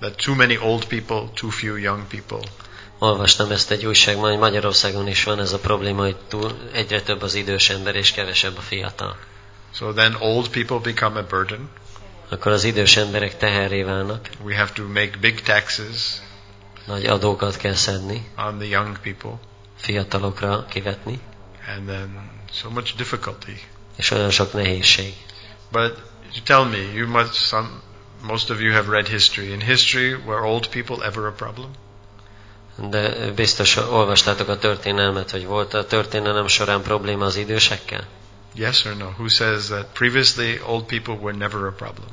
[0.00, 2.48] that too many old people, too few young people.
[2.98, 7.22] Olvastam ezt egy újságban, hogy Magyarországon is van ez a probléma, hogy túl, egyre több
[7.22, 9.16] az idős ember és kevesebb a fiatal.
[9.74, 11.70] So then old people become a burden.
[12.28, 16.20] Akkor az idős emberek teherré válnak, We have to make big taxes
[16.86, 19.40] nagy adókat kell szedni, on the young people,
[19.76, 21.20] fiatalokra kivetni,
[21.76, 23.60] and then so much difficulty.
[23.96, 25.14] és olyan sok nehézség.
[25.70, 25.98] But
[26.32, 27.68] you tell me, you must some
[28.26, 29.52] most of you have read history.
[29.52, 31.70] In history, were old people ever a problem?
[32.90, 38.06] De biztos olvastátok a történelmet, hogy volt a történelem során probléma az idősekkel?
[38.54, 39.06] Yes or no?
[39.06, 42.08] Who says that previously old people were never a problem?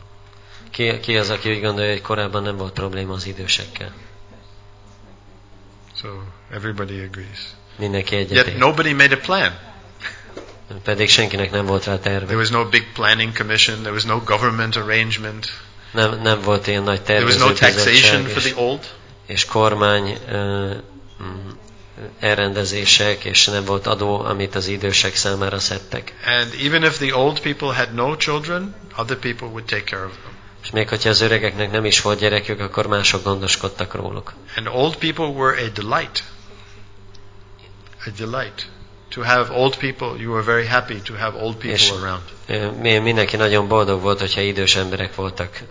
[0.72, 3.93] Ki, ki az, aki úgy gondolja, hogy korábban nem volt probléma az idősekkel?
[5.95, 6.07] So
[6.51, 7.39] everybody agrees.
[7.78, 9.51] Mindenki Yet nobody made a plan.
[10.84, 12.26] Pedig senkinek nem volt rá terve.
[12.26, 13.78] There was no big planning commission.
[13.78, 15.47] There was no government arrangement.
[15.94, 17.02] Nem, nem volt ilyen nagy
[18.28, 18.80] for
[19.26, 21.50] és, kormány mm,
[22.20, 26.14] elrendezések, és nem volt adó, amit az idősek számára szedtek.
[26.26, 30.12] And even if the old people had no children, other people would take care of
[30.12, 30.34] them.
[30.64, 34.34] És még hogyha az öregeknek nem is volt gyerekük, akkor mások gondoskodtak róluk.
[34.56, 36.24] And old people were a delight.
[38.06, 38.68] A delight
[39.14, 40.22] to have old people.
[40.22, 42.24] You were very happy to have old people around.
[43.03, 45.64] Mindenki nagyon boldog volt, hogyha idős emberek voltak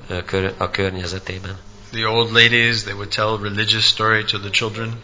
[0.57, 1.59] a környezetében.
[1.91, 5.01] The old ladies, they would tell religious story to the children.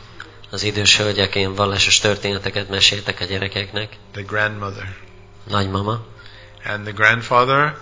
[0.51, 3.97] Az idős hölgyek ilyen vallásos történeteket meséltek a gyerekeknek.
[4.13, 4.97] The grandmother
[5.45, 6.07] Nagymama.
[6.65, 7.77] and the grandfather.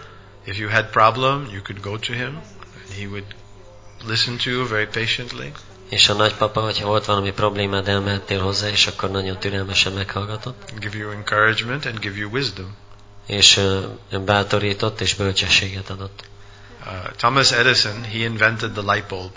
[0.45, 2.41] If you had problem, you could go to him,
[2.85, 3.25] and he would
[4.07, 5.53] listen to you very patiently.
[5.89, 10.73] És a nagypapa, hogyha volt valami problémád, elmehettél hozzá, és akkor nagyon türelmesen meghallgatott.
[10.79, 12.77] give you encouragement and give you wisdom.
[13.27, 13.87] És ö,
[14.25, 16.25] bátorított, és bölcsességet adott.
[16.87, 19.33] Uh, Thomas Edison, he invented the light bulb.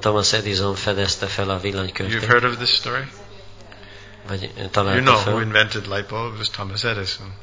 [0.00, 3.08] Thomas Edison fedezte fel a You've villanykörtét, heard of this story?
[4.28, 5.40] vagy You találta know who fel.
[5.42, 6.32] invented light bulb?
[6.32, 7.34] It was Thomas Edison.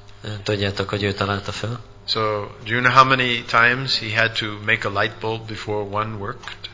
[0.43, 1.79] Tudjátok, hogy ő találta fel?
[2.07, 2.19] So,
[2.65, 6.15] do you know how many times he had to make a light bulb before one
[6.15, 6.69] worked?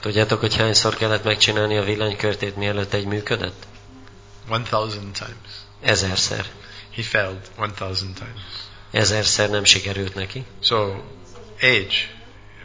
[0.00, 3.66] Tudjátok, hogy hányszor kellett megcsinálni a villanykörtét, mielőtt egy működött?
[4.48, 5.54] One thousand times.
[5.80, 6.46] Ezerszer.
[6.94, 8.40] He failed one thousand times.
[8.90, 10.44] Ezerszer nem sikerült neki.
[10.60, 10.94] So,
[11.60, 12.16] age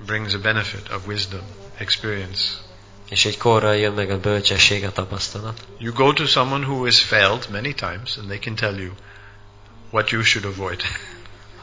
[0.06, 1.42] brings a benefit of wisdom,
[1.78, 2.44] experience.
[3.10, 5.66] És egy korral jön meg a bölcsesség, a tapasztalat.
[5.78, 8.92] You go to someone who has failed many times, and they can tell you
[9.90, 10.82] what you should avoid.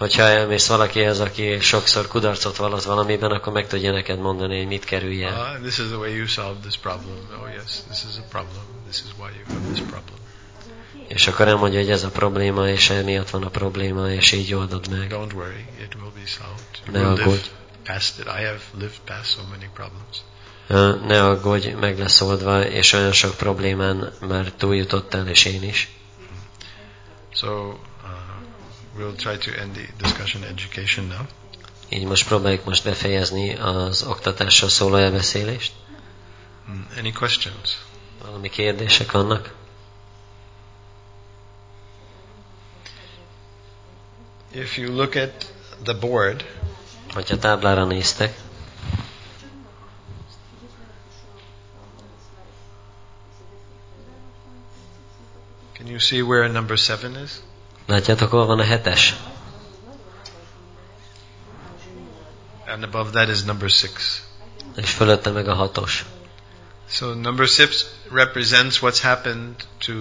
[0.00, 4.84] Hogyha elmész valakihez, aki sokszor kudarcot vallott valamiben, akkor meg tudja neked mondani, hogy mit
[4.84, 5.34] kerülj el.
[5.34, 7.16] Ah, this is the way you solve this problem.
[7.42, 8.62] Oh yes, this is a problem.
[8.88, 10.18] This is why you have this problem.
[11.08, 14.90] És akkor elmondja, hogy ez a probléma, és emiatt van a probléma, és így oldod
[14.90, 15.10] meg.
[15.10, 16.92] Don't worry, it will be solved.
[16.92, 17.50] Ne aggódj.
[17.84, 18.26] past it.
[18.26, 20.16] I have lived past so many problems.
[20.66, 25.88] Ö, Ne aggódj, meg lesz oldva, és olyan sok problémán már túljutottál, és én is.
[27.32, 27.74] So uh,
[29.00, 31.26] we'll try to end the discussion education now.
[31.88, 35.72] Így most próbáljuk most befejezni az oktatással szóló elbeszélést.
[36.70, 37.76] Mm, Any questions?
[38.22, 39.54] Valami kérdések vannak?
[44.52, 46.44] If you look at the board,
[47.12, 48.36] Hogyha táblára néztek,
[55.72, 57.30] can you see where number seven is?
[57.90, 59.14] Látjátok, hol van a hetes?
[62.66, 64.22] And above that is number six.
[64.76, 66.04] És fölötte meg a hatos.
[66.88, 69.92] So number six represents what's happened to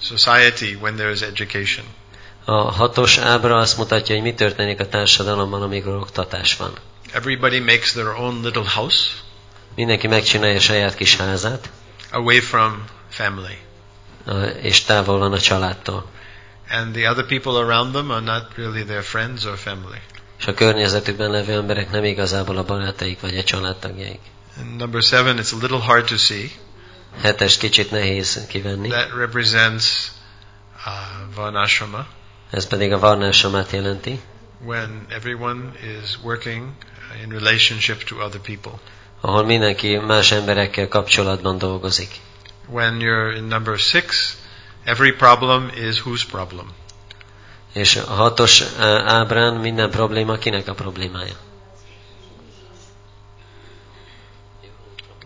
[0.00, 1.84] society when there is education.
[2.44, 6.72] A hatos ábra azt mutatja, hogy mi történik a társadalomban, amikor oktatás van.
[7.12, 9.26] Everybody makes their own little house
[9.78, 11.70] Mindenki megcsinálja saját kis házát,
[12.10, 13.58] away from family.
[14.62, 16.10] és távol van a családtól.
[16.70, 20.00] And the other people around them are not really their friends or family.
[20.38, 24.20] És a környezetükben levő emberek nem igazából a barátaik vagy a családtagjaik.
[24.58, 26.50] And number seven, it's a little hard to see.
[27.22, 30.10] Hetes kicsit nehéz kivenni, That represents
[30.86, 32.06] uh, Varnashrama,
[32.50, 34.20] ez pedig a varnásamát jelenti,
[34.64, 36.72] when everyone is working
[37.22, 38.72] in relationship to other people.
[39.20, 42.10] ahol mindenki más emberekkel kapcsolatban dolgozik.
[42.66, 44.36] When you're in number six,
[44.88, 46.72] every problem is whose problem?
[47.72, 48.86] És a hatos á,
[49.18, 51.34] ábrán minden probléma kinek a problémája?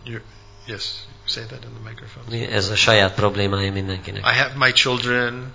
[0.05, 0.19] You,
[0.67, 2.25] yes, say that in the microphone.
[2.29, 4.25] Mi- Ez a saját problémája mindenkinek.
[4.25, 5.53] I have my children,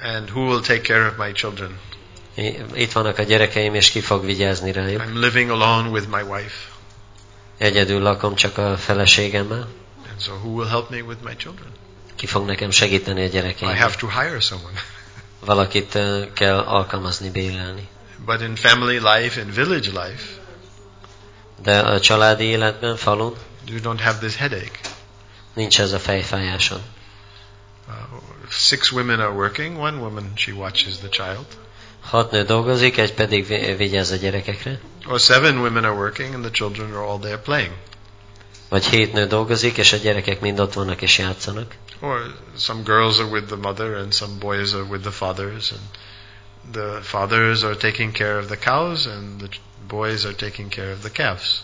[0.00, 1.78] and who will take care of my children?
[2.74, 5.02] Itt vannak a gyerekeim, és ki fog vigyázni rájuk.
[5.02, 6.54] I'm living alone with my wife,
[7.58, 9.68] Egyedül lakom csak a feleségemmel.
[10.10, 11.68] and so who will help me with my children?
[12.18, 13.76] Ki fog nekem segíteni a I gyerekeim?
[13.76, 14.74] have to hire someone.
[15.44, 17.88] Valakit ö, kell alkalmazni, bérelni.
[18.24, 20.22] But in family life, in village life,
[21.62, 23.34] De a családi életben, falun
[23.66, 24.78] you don't have this headache.
[25.54, 26.80] nincs ez a fejfájásod.
[27.88, 27.94] Uh,
[28.50, 29.78] six women are working.
[29.78, 31.46] One woman she watches the child,
[32.00, 34.80] Hat nő dolgozik, egy pedig vi- vigyáz a gyerekekre.
[35.06, 37.72] or seven women are working, and the children are all there playing.
[38.68, 41.74] Vagy hét nő dolgozik, és a gyerekek mind ott vannak és játszanak.
[42.00, 45.80] Or some girls are with the mother, and some boys are with the fathers, and
[46.74, 49.48] the fathers are taking care of the cows, and the
[49.88, 51.62] boys are taking care of the calves.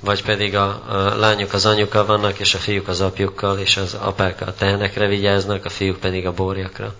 [0.00, 3.94] Vagy pedig a, a lányok az anyukkal vannak, és a fiúk az apjukkal, és az
[3.94, 6.94] apák a tehenekre vigyáznak, a fiúk pedig a borjakra.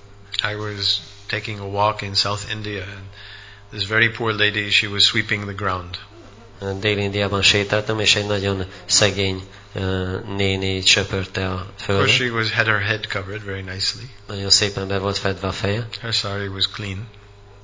[0.51, 0.97] I was
[1.27, 3.07] taking a walk in South India, and
[3.71, 5.99] this very poor lady, she was sweeping the ground.
[6.81, 9.43] Dél-Indiában sétáltam, és egy nagyon szegény
[10.37, 14.11] néni söpörte a course, she was had her head covered very nicely.
[14.27, 15.89] Nagyon szépen be volt fedve a feje.
[16.01, 17.09] Her sari was clean,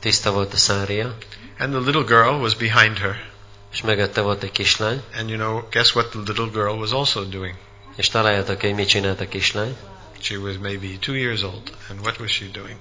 [0.01, 1.17] Tiszta volt a szária,
[1.59, 3.31] and the little girl was behind her.
[3.73, 7.25] és mögötte volt egy kislány, And you know, guess what the little girl was also
[7.25, 7.55] doing?
[7.97, 9.77] és találjátok, hogy mit csinált a kislány.
[10.21, 11.73] She was maybe two years old.
[11.91, 12.77] And what was she doing?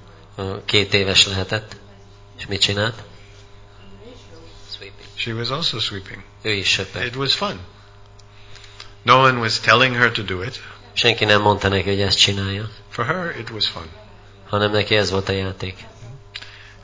[0.65, 1.75] Két éves lehetett.
[2.37, 3.03] És mit csinált?
[4.75, 5.07] Sweeping.
[5.15, 6.23] She was also sweeping.
[6.41, 7.05] Ő is söpört.
[7.05, 7.59] It was fun.
[9.03, 10.61] No one was telling her to do it.
[10.93, 13.89] Senki nem mondta neki, hogy ezt csinálja, For her, it was fun.
[14.49, 15.85] hanem neki ez volt a játék.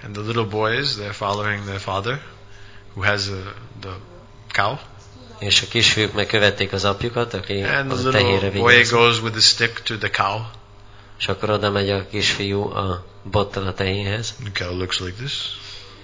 [0.04, 2.22] And the little boys, they're following their father,
[2.94, 3.90] who has a, the
[4.52, 4.78] cow.
[5.40, 9.32] És a kisfiúk megkövették az apjukat, aki And a the tehérre little boy goes with
[9.32, 10.42] the stick to the cow.
[11.20, 14.36] És akkor oda megy a kisfiú a bottal a tehénhez.
[14.44, 15.58] The cow looks like this.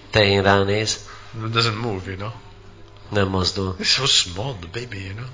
[0.09, 0.99] Tehén ránéz,
[1.45, 2.31] It doesn't move, you know.
[3.09, 3.75] nem mozdul.
[3.79, 5.25] It's so small, the baby, you know.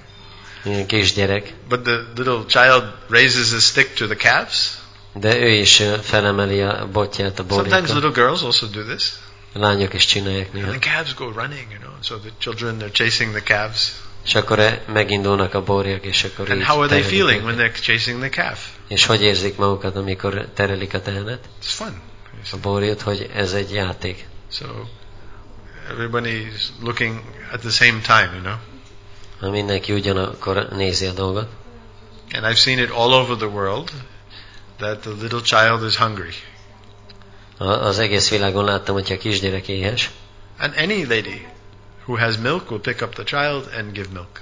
[0.88, 1.54] Kisgyerek.
[1.68, 4.78] But the little child raises his stick to the calves.
[5.14, 9.14] De ő is felemeli a botját a Sometimes little girls also do this.
[9.54, 10.70] A lányok is csinálják And néha.
[10.70, 11.92] the calves go running, you know.
[12.02, 13.92] So the children, they're chasing the calves.
[14.26, 18.20] És akkor megindulnak a borjak, és akkor And how are they feeling when they're chasing
[18.20, 18.60] the calf?
[18.88, 21.40] És hogy érzik magukat, amikor terelik a tehenet?
[21.62, 22.02] It's fun.
[22.44, 22.60] A see.
[22.60, 24.26] borjút, hogy ez egy játék.
[24.52, 24.66] So
[25.92, 28.56] everybody's looking at the same time, you know.
[29.40, 31.48] Ha mindenki ugyanakkor nézi a dolgot.
[32.32, 33.92] And I've seen it all over the world
[34.78, 36.34] that the little child is hungry.
[37.58, 40.10] A- Az egész világon láttam, hogyha a kisgyerek éhes,
[40.58, 41.48] And any lady
[42.06, 44.42] who has milk will pick up the child and give milk.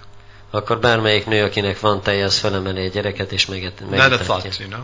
[0.52, 4.58] akkor bármelyik nő, akinek van teje, az felemeli a gyereket, és meget, Not a thought,
[4.60, 4.84] you know.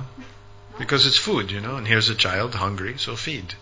[0.78, 3.56] Because it's food, you know, and here's a child hungry, so feed.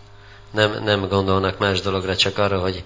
[0.52, 2.84] Nem, nem gondolnak más dologra, csak arra, hogy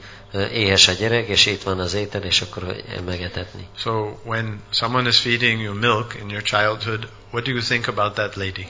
[0.52, 3.66] éhes a gyerek, és itt van az étel, és akkor megetetni.
[3.78, 3.90] So
[4.24, 8.36] when someone is feeding you milk in your childhood, what do you think about that
[8.36, 8.68] lady?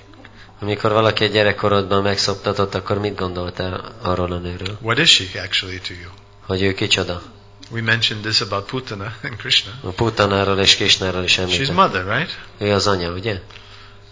[0.60, 4.78] Amikor valaki a gyerekkorodban megszoptatott, akkor mit gondoltál arról a nőről?
[4.80, 6.10] What is she actually to you?
[6.46, 7.22] Hogy ő kicsoda?
[7.70, 9.72] We mentioned this about Putana and Krishna.
[9.82, 11.74] A Putanáról és Kisnáról is She's említett.
[11.74, 12.38] mother, right?
[12.58, 13.40] Ő az anya, ugye?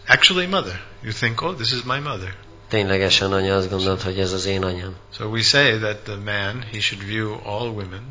[0.07, 0.83] Actually mother.
[1.03, 2.35] You think, oh, this is my mother.
[2.75, 4.97] Ténylegesen anya azt gondolt, hogy ez az én anyám.
[5.17, 8.09] So we say that the man, he should view all women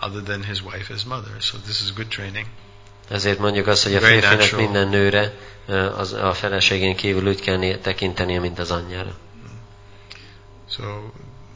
[0.00, 1.30] other than his wife as mother.
[1.38, 2.46] So this is good training.
[3.08, 4.60] Ezért mondjuk azt, hogy a natural.
[4.60, 5.32] minden nőre
[5.96, 9.16] az, a feleségén kívül úgy kell tekintenie, mint az anyjára.
[10.70, 10.84] So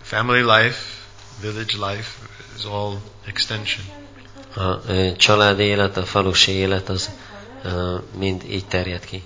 [0.02, 0.78] family life,
[1.40, 2.10] village life
[2.56, 3.86] is all extension.
[4.54, 7.10] A családi élet, a falusi élet az
[8.18, 9.22] mind így terjed ki.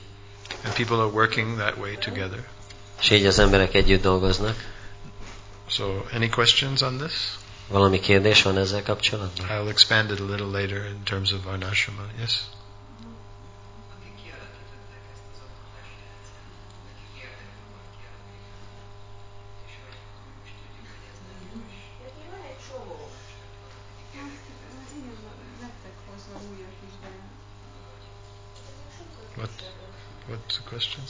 [0.64, 2.56] And people are working that way together.
[3.00, 4.56] És így az emberek együtt dolgoznak.
[5.66, 7.12] So any questions on this?
[7.68, 9.46] Valami kérdés van ezzel kapcsolatban?
[9.48, 12.02] I'll expand it a little later in terms of Varnashrama.
[12.18, 12.40] Yes?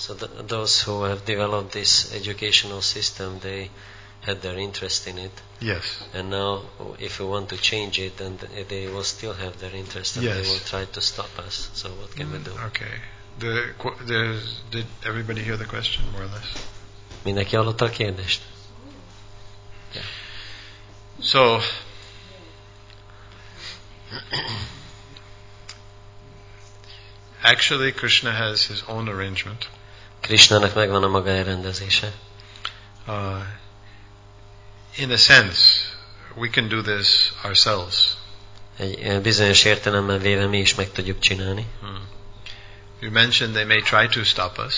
[0.09, 3.69] So th- those who have developed this educational system, they
[4.23, 5.85] had their interest in it, Yes.
[6.15, 6.63] and now
[6.99, 8.39] if we want to change it, then
[8.69, 11.69] they will still have their interest, and they will try to stop us.
[11.75, 12.53] So what can we do?
[12.53, 12.95] Mm, okay.
[13.39, 13.99] The, qu-
[14.71, 16.49] did everybody hear the question, more or less?
[17.27, 18.41] Mindenki hallotta a kérdést?
[21.21, 21.61] So,
[27.43, 29.69] actually, Krishna has his own arrangement.
[30.29, 32.13] Krishnának megvan a maga elrendezése.
[33.07, 33.43] Uh,
[34.97, 35.61] in a sense,
[36.35, 38.17] we can do this ourselves.
[38.77, 41.67] Egy ö, bizonyos értelemben véve mi is meg tudjuk csinálni.
[43.01, 44.75] You mentioned they may try to stop us.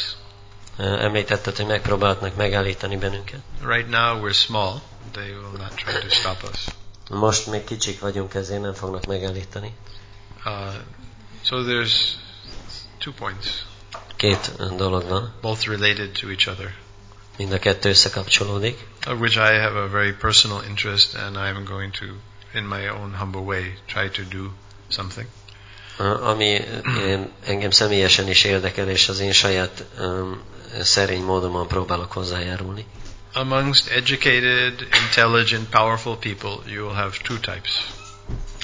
[0.76, 3.40] Ö, Említetted, hogy megpróbálhatnak megállítani bennünket.
[3.64, 4.80] Right now, we're small.
[5.12, 6.64] They will not try to stop us.
[7.08, 9.74] Most még kicsik vagyunk, ezért nem fognak megállítani.
[10.44, 10.74] Uh,
[11.42, 11.92] so there's
[12.98, 13.46] two points,
[14.20, 16.74] Két dolog van, both related to each other,
[17.38, 18.86] mind a kettő összekapcsolódik.
[19.06, 22.04] of which I have a very personal interest, and I'm going to,
[22.54, 24.50] in my own humble way, try to do
[24.88, 25.26] something.
[26.20, 26.60] Ami
[27.06, 30.40] én, engem személyesen is érdekel, és az én saját um,
[30.80, 32.86] szerény módomon próbálok hozzájárulni.
[33.32, 37.86] Amongst educated, intelligent, powerful people, you will have two types.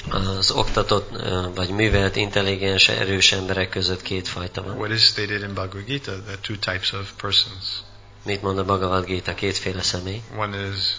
[0.09, 1.09] Az oktatott,
[1.55, 4.77] vagy művelt, intelligens, erős emberek között két fajta van.
[4.77, 7.63] What is stated in Bhagavad Gita, are two types of persons.
[8.25, 9.33] Mit mond a Bhagavad Gita?
[9.33, 10.21] Kétféle személy.
[10.37, 10.97] One is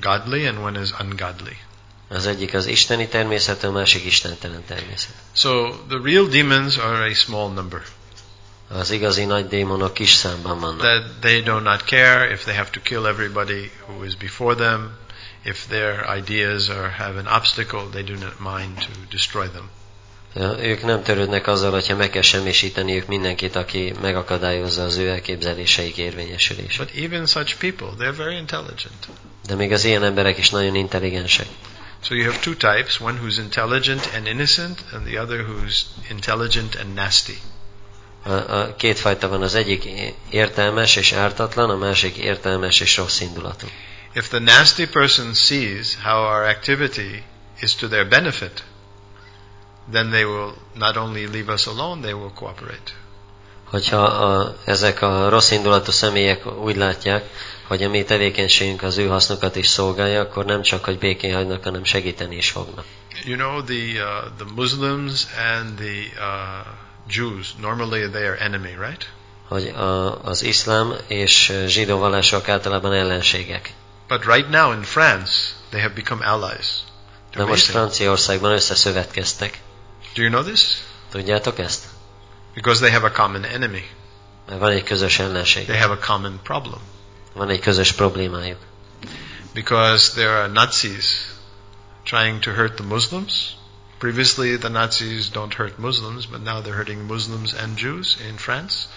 [0.00, 1.56] godly and one is ungodly.
[2.08, 5.14] Az egyik az isteni természet, a másik istentelen természet.
[5.32, 7.82] So the real demons are a small number.
[8.68, 10.80] Az igazi nagy démonok kis számban vannak.
[10.80, 14.98] That they do not care if they have to kill everybody who is before them.
[15.44, 19.70] If their ideas are, have an obstacle, they do not mind to destroy them.
[20.62, 26.78] Ők nem törődnek azzal, hogyha meg kell semmisíteniük mindenkit, aki megakadályozza az ő elképzeléseik érvényesülését.
[26.78, 29.08] But even such people, they're very intelligent.
[29.46, 31.46] De még az ilyen emberek is nagyon intelligensek.
[32.02, 36.74] So you have two types, one who's intelligent and innocent, and the other who's intelligent
[36.74, 37.38] and nasty.
[38.24, 39.84] A, a két fajta van, az egyik
[40.30, 43.66] értelmes és ártatlan, a másik értelmes és rossz indulatú.
[44.14, 47.22] If the nasty person sees how our activity
[47.60, 48.62] is to their benefit,
[49.92, 52.92] then they will not only leave us alone, they will cooperate.
[53.64, 57.24] Hogyha a, ezek a rossz indulatú személyek úgy látják,
[57.66, 61.62] hogy a mi tevékenységünk az ő hasznukat is szolgálja, akkor nem csak, hogy békén hagynak,
[61.62, 62.84] hanem segíteni is fognak.
[63.24, 66.66] You know, the, uh, the Muslims and the uh,
[67.08, 69.10] Jews, normally they are enemy, right?
[69.48, 73.72] Hogy a, az iszlám és zsidó vallások általában ellenségek.
[74.10, 76.82] But right now in France, they have become allies.
[77.30, 77.74] De most Amazing.
[77.74, 79.60] Franciaországban összeszövetkeztek.
[80.14, 80.82] Do you know this?
[81.10, 81.84] Tudjátok ezt?
[82.54, 83.90] Because they have a common enemy.
[84.46, 85.64] Mert van egy közös ellenség.
[85.64, 86.80] They have a common problem.
[87.32, 88.58] Van egy közös problémájuk.
[89.52, 91.04] Because there are Nazis
[92.04, 93.54] trying to hurt the Muslims.
[93.98, 98.88] Previously, the Nazis don't hurt Muslims, but now they're hurting Muslims and Jews in France.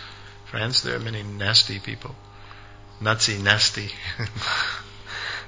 [0.45, 2.15] France, there are many nasty people.
[2.99, 3.91] Nazi nasty.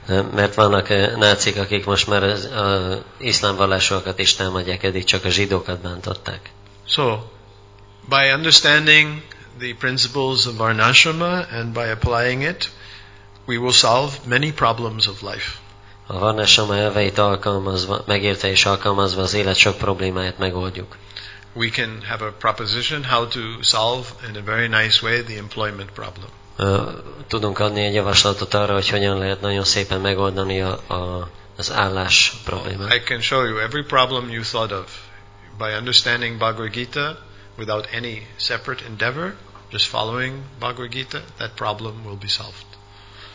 [0.07, 5.25] Mert vannak eh, nácik, akik most már az a iszlám vallásokat is támadják, eddig csak
[5.25, 6.51] a zsidókat bántották.
[6.87, 7.17] so,
[8.09, 9.21] by understanding
[9.57, 12.69] the principles of Varnashrama and by applying it,
[13.47, 15.57] we will solve many problems of life.
[16.07, 20.97] A varnásama elveit alkalmazva, megértve és alkalmazva az élet sok problémáját megoldjuk.
[21.53, 25.91] We can have a proposition how to solve in a very nice way the employment
[25.91, 26.29] problem.
[27.27, 32.33] Tudunk adni egy javaslatot arra, hogy hogyan lehet nagyon szépen megoldani a, a, az állás
[32.43, 32.93] problémát.
[32.93, 34.97] I can show you every problem you thought of
[35.57, 37.17] by understanding Bhagavad Gita
[37.57, 39.35] without any separate endeavor,
[39.71, 42.65] just following Bhagavad Gita, that problem will be solved.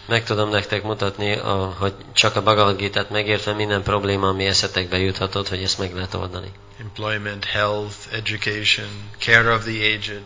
[0.07, 4.99] Meg tudom nektek mutatni, a, hogy csak a Bhagavad Gita-t megértve minden probléma, ami eszetekbe
[4.99, 6.53] juthatott, hogy ezt meg lehet oldani.
[6.81, 10.23] Employment, health, education, care of the aged,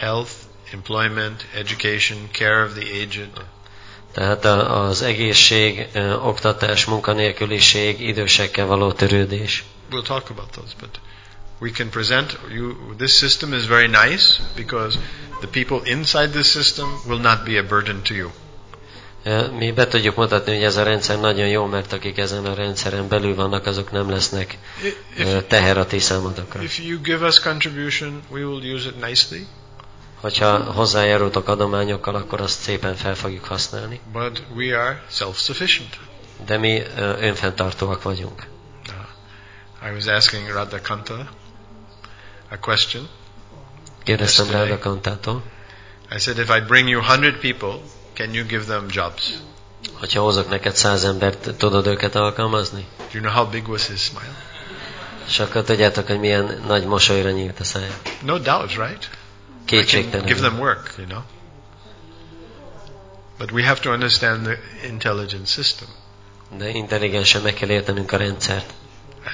[0.00, 0.30] health,
[0.72, 3.30] employment, education, care of the aged.
[4.12, 5.88] Tehát az egészség,
[6.22, 9.64] oktatás, munkanélküliség, idősekkel való törődés.
[9.90, 11.00] We'll talk about those, but
[11.60, 12.94] we can present you.
[12.96, 14.98] This system is very nice because
[15.40, 18.30] the people inside this system will not be a burden to you.
[19.58, 23.08] Mi be tudjuk mutatni, hogy ez a rendszer nagyon jó, mert akik ezen a rendszeren
[23.08, 24.58] belül vannak, azok nem lesznek
[25.16, 26.62] If, teher a ti számotokra.
[26.62, 29.46] if you give us contribution, we will use it nicely.
[30.20, 34.00] Hogyha hozzájárultok adományokkal, akkor azt szépen fel fogjuk használni.
[34.12, 35.98] But we are self-sufficient.
[36.46, 38.46] De mi önfenntartóak vagyunk.
[39.88, 41.28] I was asking Radha Kanta
[42.50, 43.08] a question.
[44.04, 44.50] Kérdeztem.
[44.50, 45.42] Ráda Kantától,
[46.16, 47.80] I said, if I bring you 100 people,
[48.14, 49.38] can you give them jobs?
[49.92, 52.86] hogyha hozok neked száz embert, tudod őket alkalmazni?
[52.98, 54.34] Do you know how big was his smile?
[55.26, 57.94] És akkor tudjátok, hogy milyen nagy mosolyra nyílt a szája.
[58.24, 59.10] No doubt, right?
[59.66, 61.22] Can give them work, you know.
[63.38, 64.56] But we have to understand the
[64.86, 65.88] intelligent system.
[66.56, 68.72] De intelligensen meg kell értenünk a rendszert.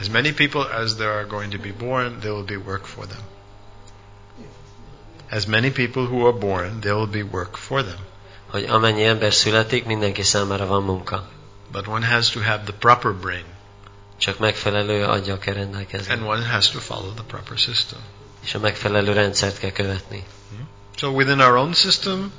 [0.00, 3.06] As many people as there are going to be born, there will be work for
[3.06, 3.20] them.
[5.30, 7.98] As many people who are born, there will be work for them.
[8.50, 11.28] Hogy amennyi ember születik, mindenki számára van munka.
[11.72, 13.44] But one has to have the proper brain,
[14.18, 16.12] Csak megfelelő agya kell rendelkezni.
[16.12, 17.98] and one has to follow the proper system.
[18.46, 20.24] És a megfelelő rendszert kell követni.
[20.96, 22.32] So within our own system,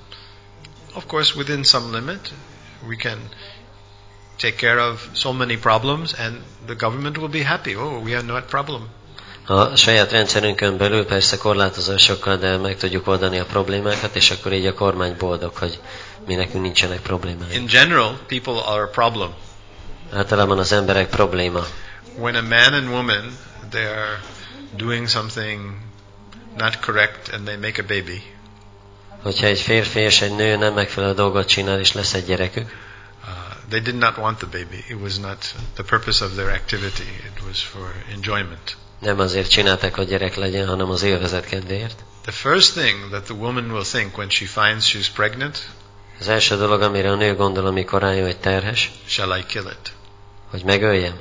[0.94, 2.32] of course, within some limit,
[2.88, 3.30] we can
[4.38, 7.76] take care of so many problems, and the government will be happy.
[7.76, 8.90] Oh, we are not problem.
[9.46, 14.66] A saját rendszerünkön belül persze korlátozásokkal, de meg tudjuk oldani a problémákat, és akkor így
[14.66, 15.80] a kormány boldog, hogy
[16.26, 17.54] mi nekünk nincsenek problémáink.
[17.54, 19.34] In general, people are a problem.
[20.14, 21.66] Általában az emberek probléma.
[22.16, 23.38] When a man and woman
[23.70, 24.22] they are
[24.76, 25.86] doing something
[26.58, 28.36] not correct and they make a baby,
[29.22, 32.76] Hogyha egy férfi és egy nő nem megfelelő dolgot csinál, és lesz egy gyerekük,
[33.24, 33.30] uh,
[33.70, 34.84] they did not want the baby.
[34.90, 37.02] It was not the purpose of their activity.
[37.02, 38.78] It was for enjoyment.
[39.00, 42.04] nem azért csinálták, hogy gyerek legyen, hanem az élvezet kedvéért.
[42.22, 45.70] The first thing that the woman will think when she finds she's pregnant,
[46.20, 49.92] Az első dolog, amire a nő gondol, amikor rájön, hogy terhes, shall I kill it?
[50.50, 51.16] hogy megöljem.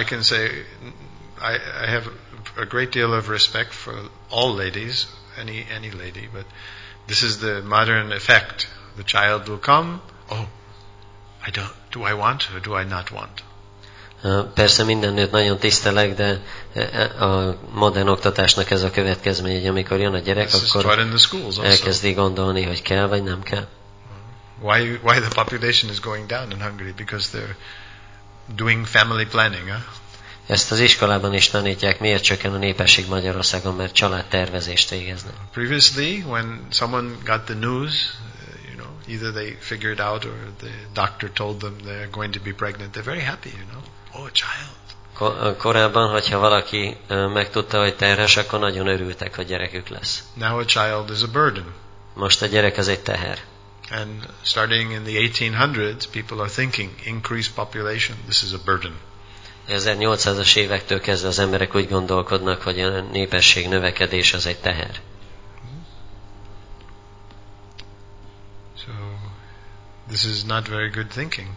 [0.00, 0.44] I can say
[1.40, 1.54] I,
[1.84, 2.10] I have
[2.56, 3.94] a great deal of respect for
[4.30, 5.06] all ladies,
[5.38, 6.44] any any lady, but
[7.06, 8.68] this is the modern effect.
[8.96, 10.00] The child will come.
[10.30, 10.46] Oh,
[11.46, 11.72] I don't.
[11.90, 13.42] Do I want or do I not want?
[14.54, 16.40] Persze minden nőt nagyon tisztelek, de
[17.24, 21.08] a modern oktatásnak ez a következménye, hogy amikor jön a gyerek, This akkor taught in
[21.08, 21.62] the schools also.
[21.62, 23.66] elkezdi gondolni, hogy kell vagy nem kell.
[24.60, 26.92] Why, why the population is going down in Hungary?
[26.92, 27.56] Because they're
[28.54, 29.80] doing family planning, huh?
[30.46, 35.34] Ezt az iskolában is tanítják, miért csökken a népesség Magyarországon, mert családtervezést végeznek.
[35.52, 40.70] Previously, when someone got the news, uh, you know, either they figured out or the
[40.92, 43.82] doctor told them they're going to be pregnant, they're very happy, you know.
[44.12, 44.82] Oh, a child.
[45.14, 50.22] Ko- Korábban, hogyha valaki megtudta, hogy terhes, akkor nagyon örültek, hogy gyerekük lesz.
[50.34, 51.74] Now a child is a burden.
[52.14, 53.38] Most a gyerek az egy teher.
[53.90, 58.94] And starting in the 1800s, people are thinking, increased population, this is a burden.
[59.68, 65.00] 1800-as évektől kezdve az emberek úgy gondolkodnak, hogy a népesség növekedés az egy teher.
[68.78, 68.90] So,
[70.08, 71.48] this is not very good thinking.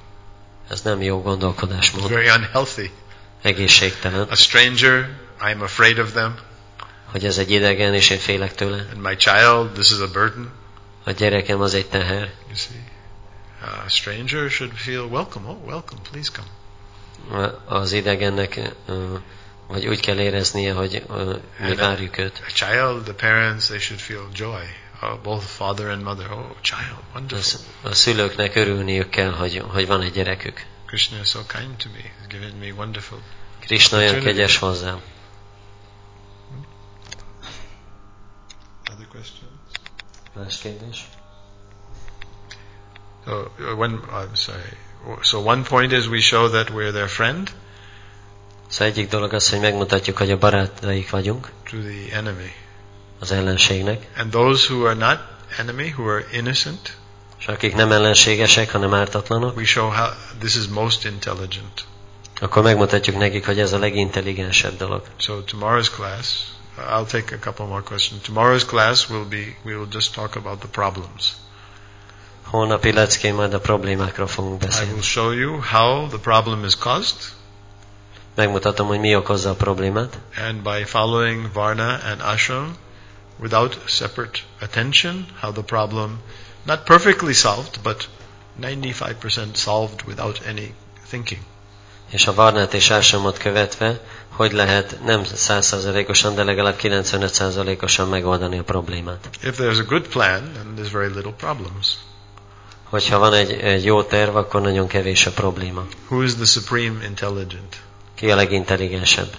[0.70, 2.10] Ez nem jó gondolkodásmód.
[2.10, 2.92] very unhealthy.
[3.42, 5.10] Egészségtelen, A stranger,
[5.40, 6.36] I'm afraid of them.
[7.12, 8.86] hogy ez egy idegen, és én félek tőle.
[8.94, 10.52] And my child, this is a burden.
[11.04, 12.34] A gyerekem az egy teher.
[12.48, 12.84] You see,
[13.86, 15.48] a stranger should feel welcome.
[15.50, 16.48] Oh, welcome, please come.
[17.66, 18.60] Az idegennek
[19.68, 21.06] vagy úgy kell éreznie, hogy
[21.60, 22.42] mi várjuk őt.
[22.48, 24.64] A child, the parents, they should feel joy.
[25.24, 26.32] Both father and mother.
[26.32, 27.60] Oh, child, wonderful.
[27.82, 30.66] a szülőknek örülniük kell, hogy, hogy van egy gyerekük.
[30.86, 32.02] Krishna is so kind to me.
[32.02, 33.22] He's given me wonderful.
[33.60, 35.02] Krishna olyan kegyes hozzám.
[38.92, 39.52] Other questions?
[40.36, 41.08] Más kérdés?
[43.26, 44.78] So uh, one, I'm sorry.
[45.22, 47.52] So one point is we show that we're their friend
[48.68, 52.54] Szóval egyik dolog az, hogy megmutatjuk, hogy a barátaik vagyunk to the enemy,
[53.20, 55.20] az ellenségnek, and those who are not
[55.58, 56.98] enemy, who are innocent,
[57.40, 60.08] és akik nem ellenségesek, hanem ártatlanok, we show how
[60.40, 61.86] this is most intelligent.
[62.40, 65.02] akkor megmutatjuk nekik, hogy ez a legintelligensebb dolog.
[65.18, 66.44] So tomorrow's class,
[66.78, 68.22] I'll take a couple more questions.
[68.22, 71.36] Tomorrow's class will be we will just talk about the problems.
[72.50, 74.92] Holnapi leckén majd a problémákról fogunk I beszélni.
[74.92, 77.16] will show you how the problem is caused,
[78.36, 80.18] Megmutatom, hogy mi okozza a problémát,
[80.48, 82.76] and by following Varna and Ashram
[83.40, 86.20] without separate attention, how the problem
[86.64, 88.10] not perfectly solved, but
[88.62, 90.74] 95% solved without any
[91.10, 91.42] thinking.
[92.10, 94.00] és a Varnát és Ásamot követve,
[94.30, 99.30] hogy lehet nem 100%-osan, de legalább 95%-osan megoldani a problémát.
[99.44, 101.98] If there's a good plan, then there's very little problems.
[102.90, 105.86] Hogyha van egy, egy jó terv, akkor nagyon kevés a probléma.
[106.08, 107.82] Who is the supreme intelligent?
[108.16, 109.38] Ki a legintelligensebb?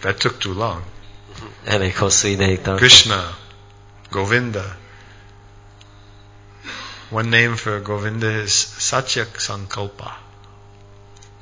[0.00, 0.82] That took too long.
[1.64, 2.78] Elég hosszú ideig tart.
[2.78, 3.38] Krishna,
[4.10, 4.76] Govinda.
[7.10, 10.18] One name for Govinda is Satyak Sankalpa.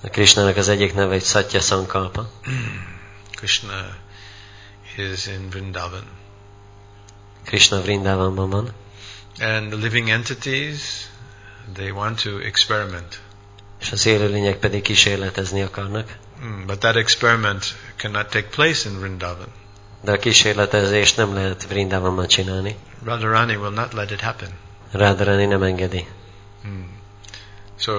[0.03, 2.31] A Krishnának az egyik neve egy Satya Sankalpa.
[3.31, 3.97] Krishna
[4.97, 6.26] is in Vrindavan.
[7.47, 8.73] Krishna Vrindavanban van,
[9.41, 11.09] And the living entities,
[11.73, 13.21] they want to experiment.
[13.81, 16.17] és az élőlények pedig kísérletezni akarnak.
[16.43, 19.49] Mm, but that experiment cannot take place in Vrindavan.
[20.01, 22.77] De a kísérletezést nem lehet Vrindavanban csinálni.
[23.05, 24.49] Radharani will not let it happen.
[24.93, 26.07] Radharani nem engedi.
[26.65, 26.85] Mm.
[27.79, 27.93] So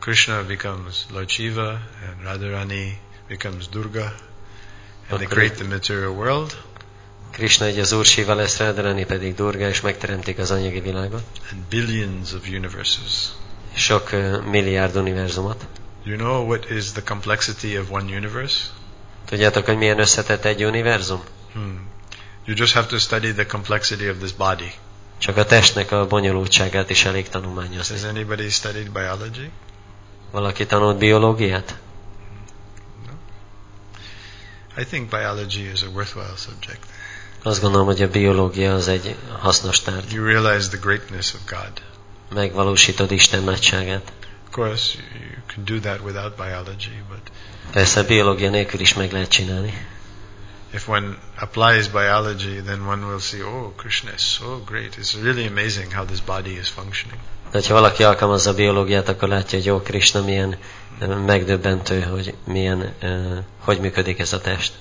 [0.00, 1.68] Krishna becomes Lord Shiva
[2.08, 2.98] and Radharani
[3.28, 4.14] becomes Durga
[5.08, 6.56] and they create the material world
[7.30, 11.22] Krishna egy az Úr Shiva lesz, Radharani pedig Durga, és megteremtik az anyagi világot.
[11.52, 13.28] and billions of universes.
[13.74, 15.66] Sok uh, milliárd univerzumot.
[16.04, 18.56] You know what is the complexity of one universe?
[19.26, 21.22] Tudjátok, hogy milyen összetett egy univerzum?
[21.52, 21.88] Hmm.
[22.44, 24.72] You just have to study the complexity of this body.
[25.18, 27.94] Csak a testnek a bonyolultságát is elég tanulmányozni.
[27.94, 29.50] Has anybody studied biology?
[30.30, 31.78] Valaki tanult biológiát?
[34.78, 36.84] I think biology is a worthwhile subject.
[37.42, 40.12] Azt gondolom, hogy a biológia az egy hasznos tárgy.
[40.12, 41.72] You realize the greatness of God.
[42.34, 44.12] Megvalósítod Isten nagyságát.
[44.48, 47.30] Of course, you can do that without biology, but
[47.72, 49.86] Persze a biológia nélkül is meg lehet csinálni.
[50.72, 54.96] if one applies biology, then one will see, oh, Krishna is so great.
[54.96, 57.20] It's really amazing how this body is functioning.
[57.50, 60.58] De ha valaki alkalmazza a biológiát, akkor látja, hogy jó, Krishna milyen
[61.26, 62.94] megdöbbentő, hogy milyen,
[63.58, 64.72] hogy működik ez a test.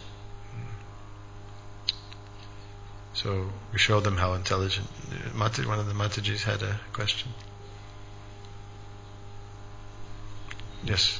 [3.21, 4.87] So we show them how intelligent.
[5.35, 7.33] Mata, one of the Matajis had a question.
[10.85, 11.19] Yes.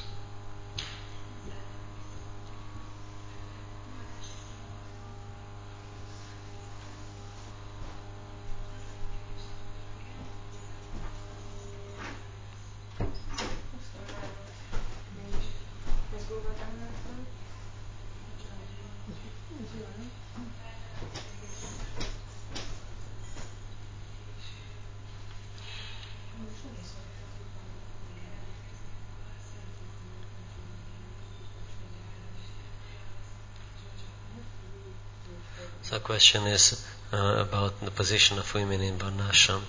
[35.89, 39.61] So the question is uh, about the position of women in Varnashram.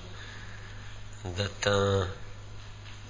[1.36, 2.06] That, uh,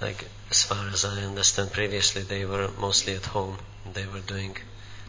[0.03, 3.57] like, as far as I understand, previously they were mostly at home.
[3.95, 4.57] They were doing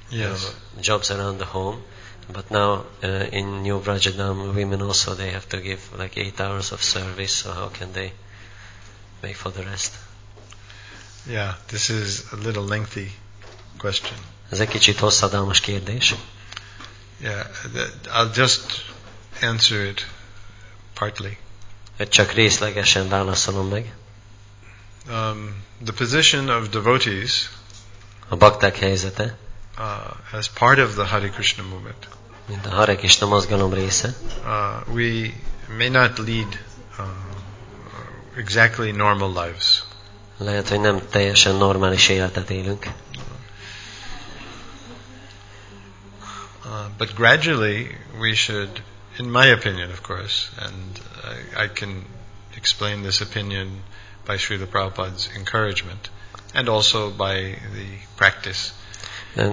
[0.09, 0.45] Yes.
[0.45, 1.83] uh, jobs around the home.
[2.31, 3.07] But now uh,
[3.39, 7.33] in New Vrajadam, women also they have to give like eight hours of service.
[7.33, 8.13] So how can they
[9.21, 9.91] make for the rest?
[11.27, 13.11] Yeah, this is a little lengthy
[13.77, 14.17] question.
[14.49, 16.15] Ez egy kicsit hosszadalmas kérdés.
[17.21, 17.47] Yeah,
[18.13, 18.61] I'll just
[19.41, 20.07] answer it
[20.93, 21.37] partly.
[22.09, 23.93] Csak részlegesen válaszolom meg.
[25.09, 27.49] Um, the position of devotees
[28.31, 29.37] A bakták helyzete,
[29.77, 32.07] uh, as part of the Hare Krishna movement,
[32.47, 35.33] mint a Hare Krishna mozgalom része, uh, we
[35.77, 36.59] may not lead
[36.99, 37.05] uh,
[38.35, 39.83] exactly normal lives.
[40.37, 42.85] lehet, hogy nem teljesen normális életet élünk.
[46.71, 47.89] Uh, but gradually,
[48.21, 48.69] we should,
[49.19, 52.05] in my opinion, of course, and I, I can
[52.55, 53.83] explain this opinion
[54.25, 56.09] by Srila Prabhupada's encouragement,
[56.53, 58.71] and also by the practice.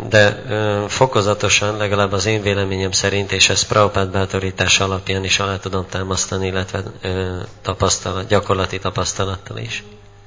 [0.09, 5.59] De ö, fokozatosan, legalább az én véleményem szerint, és ezt Prabhupád bátorítása alapján is alá
[5.59, 9.83] tudom támasztani, illetve ö, tapasztalat, gyakorlati tapasztalattal is.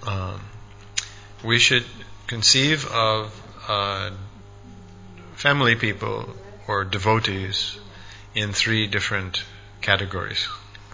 [0.07, 0.41] Um,
[1.43, 1.85] we should
[2.27, 3.31] conceive of
[3.67, 4.11] uh,
[5.35, 6.33] family people
[6.71, 7.79] or devotees
[8.33, 9.45] in three different
[9.79, 10.49] categories.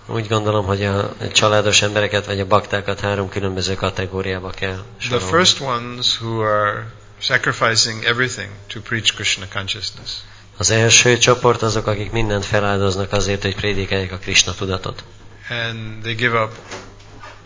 [0.06, 5.62] Úgy gondolom, hogy a családos embereket vagy a baktákat három különböző kategóriába kell The first
[5.62, 10.12] ones who are sacrificing everything to preach Krishna consciousness.
[10.58, 15.04] Az első csoport azok, akik mindent feláldoznak azért, hogy prédikeljék a Krishna tudatot.
[15.50, 16.52] and they give up.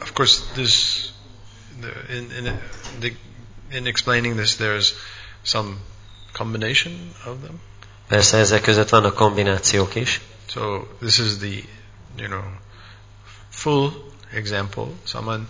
[0.02, 1.12] Of course, this
[2.10, 2.60] in in
[3.00, 3.14] the,
[3.72, 4.94] in explaining this, there's
[5.44, 5.80] some
[6.34, 7.60] combination of them.
[8.12, 10.22] Persze ezek között vannak kombinációk is.
[10.48, 11.64] So this is the
[12.18, 12.44] you know
[13.50, 13.92] full
[14.34, 14.86] example.
[15.04, 15.46] Someone,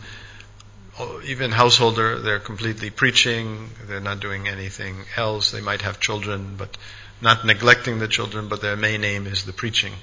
[1.00, 3.70] oh, even householder, they're completely preaching.
[3.88, 5.52] They're not doing anything else.
[5.52, 6.78] They might have children, but
[7.20, 8.48] not neglecting the children.
[8.48, 9.94] But their main aim is the preaching.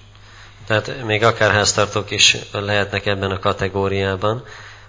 [0.66, 4.44] Tehát még akár háztartók is lehetnek ebben a kategóriában,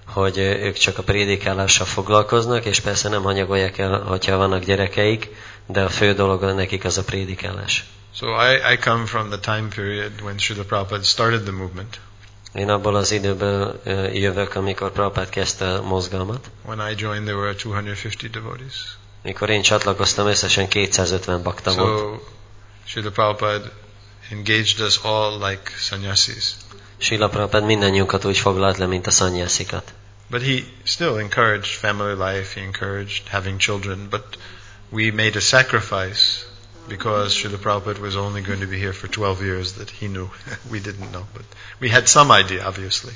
[0.05, 5.29] hogy ők csak a prédikálással foglalkoznak, és persze nem hanyagolják el, hogyha vannak gyerekeik,
[5.71, 7.85] de a fő dolog nekik az a prédikálás.
[8.15, 11.99] So I, I come from the time period when Srila Prabhupada started the movement.
[12.53, 13.81] Én abból az időből
[14.13, 16.51] jövök, amikor Prabhupád kezdte a mozgalmat.
[16.65, 18.97] When I joined, there were 250 devotees.
[19.23, 21.99] Mikor én csatlakoztam, összesen 250 bakta volt.
[21.99, 22.19] So
[22.85, 23.71] Srila Prabhupada
[24.29, 26.55] engaged us all like sannyasis.
[26.97, 29.93] Sila Prabhupád mindannyiunkat úgy foglalt le, mint a szanyászikat.
[30.29, 34.37] But he still encouraged family life, he encouraged having children, but
[34.91, 36.45] we made a sacrifice
[36.87, 40.29] because Srila Prabhupada was only going to be here for 12 years that he knew.
[40.71, 41.45] we didn't know, but
[41.79, 43.13] we had some idea, obviously.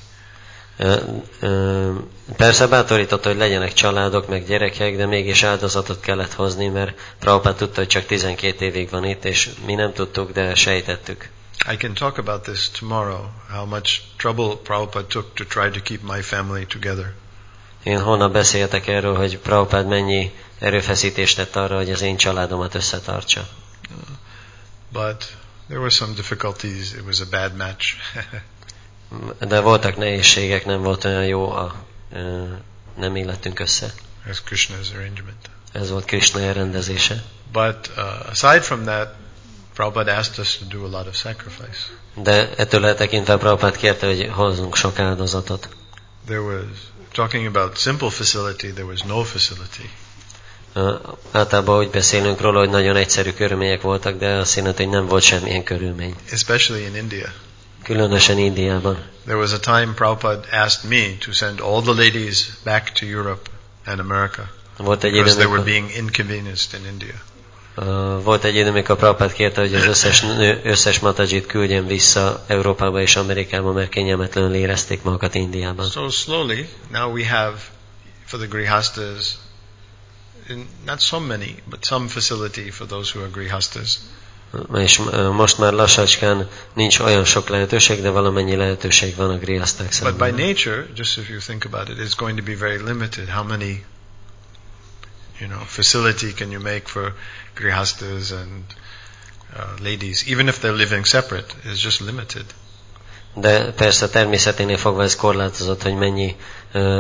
[2.37, 7.79] Persze bátorította, hogy legyenek családok, meg gyerekek, de mégis áldozatot kellett hozni, mert Prabhupád tudta,
[7.79, 11.29] hogy csak 12 évig van itt, és mi nem tudtuk, de sejtettük.
[11.71, 16.01] I can talk about this tomorrow, how much trouble Prabhupada took to try to keep
[16.01, 17.13] my family together.
[17.83, 20.31] Én holnap beszéltek erről, hogy Prabhupád mennyi
[20.63, 23.47] erőfeszítést tett arra, hogy az én családomat összetartsa.
[24.91, 25.35] But
[25.67, 26.91] there were some difficulties.
[26.91, 27.93] It was a bad match.
[29.39, 31.75] De voltak nehézségek, nem volt olyan jó, a,
[32.97, 33.93] nem illettünk össze.
[34.29, 35.49] As Krishna's arrangement.
[35.71, 37.23] Ez volt Krishna elrendezése.
[37.51, 39.15] But uh, aside from that,
[39.73, 41.79] Prabhupada asked us to do a lot of sacrifice.
[42.15, 45.69] De ettől eltekintve Prabhupád kérte, hogy hozzunk sok áldozatot.
[46.25, 46.65] There was,
[47.11, 49.89] talking about simple facility, there was no facility.
[51.31, 55.23] Általában úgy beszélünk róla, hogy nagyon egyszerű körülmények voltak, de azt jelenti, hogy nem volt
[55.23, 56.15] semmilyen körülmény.
[56.31, 57.27] Especially in India.
[57.83, 58.97] Különösen Indiában.
[59.25, 63.49] There was a time Prabhupada asked me to send all the ladies back to Europe
[63.85, 64.41] and America
[64.77, 67.13] Volt egy because they were being inconvenienced in India.
[67.75, 72.43] ö, volt egy idő, amikor Prabhupád kérte, hogy az összes nő, összes matajit küldjen vissza
[72.47, 75.89] Európába és Amerikába, mert kényelmetlenül érezték magukat Indiában.
[75.89, 77.55] So slowly, now we have
[78.25, 79.33] for the grihastas,
[80.49, 83.99] in, not so many, but some facility for those who are grihastas.
[84.75, 89.93] És ö, most már lassacskán nincs olyan sok lehetőség, de valamennyi lehetőség van a griaszták
[90.01, 93.29] But by nature, just if you think about it, it's going to be very limited.
[93.29, 93.83] How many,
[95.39, 97.13] you know, facility can you make for
[97.55, 98.63] grihastas and
[99.55, 102.45] uh, ladies, even if they're living separate, is just limited.
[103.35, 106.35] De persze természeténél fogva ez korlátozott, hogy mennyi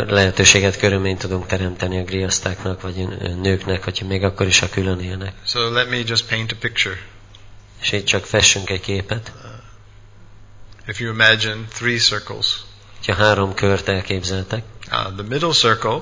[0.07, 3.07] lehetőséget, körülményt tudunk teremteni a griasztáknak, vagy
[3.41, 5.33] nőknek, hogyha még akkor is, ha külön élnek.
[5.45, 6.97] So let me just paint a picture.
[7.81, 9.31] És itt csak fessünk egy képet.
[10.87, 12.63] If you imagine three circles,
[13.05, 16.01] Ha három kört elképzeltek, uh, the middle circle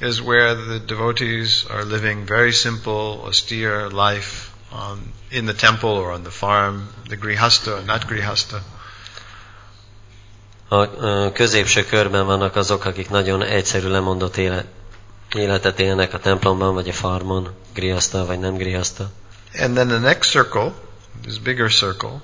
[0.00, 6.10] is where the devotees are living very simple, austere life on, in the temple or
[6.10, 8.62] on the farm, the grihasta, not grihasta.
[10.80, 14.66] A középső körben vannak azok, akik nagyon egyszerű lemondott élet,
[15.34, 19.10] életet élnek a templomban, vagy a farmon, grihaszta, vagy nem grihaszta.
[19.58, 20.72] And then the next circle,
[21.22, 22.20] this bigger circle,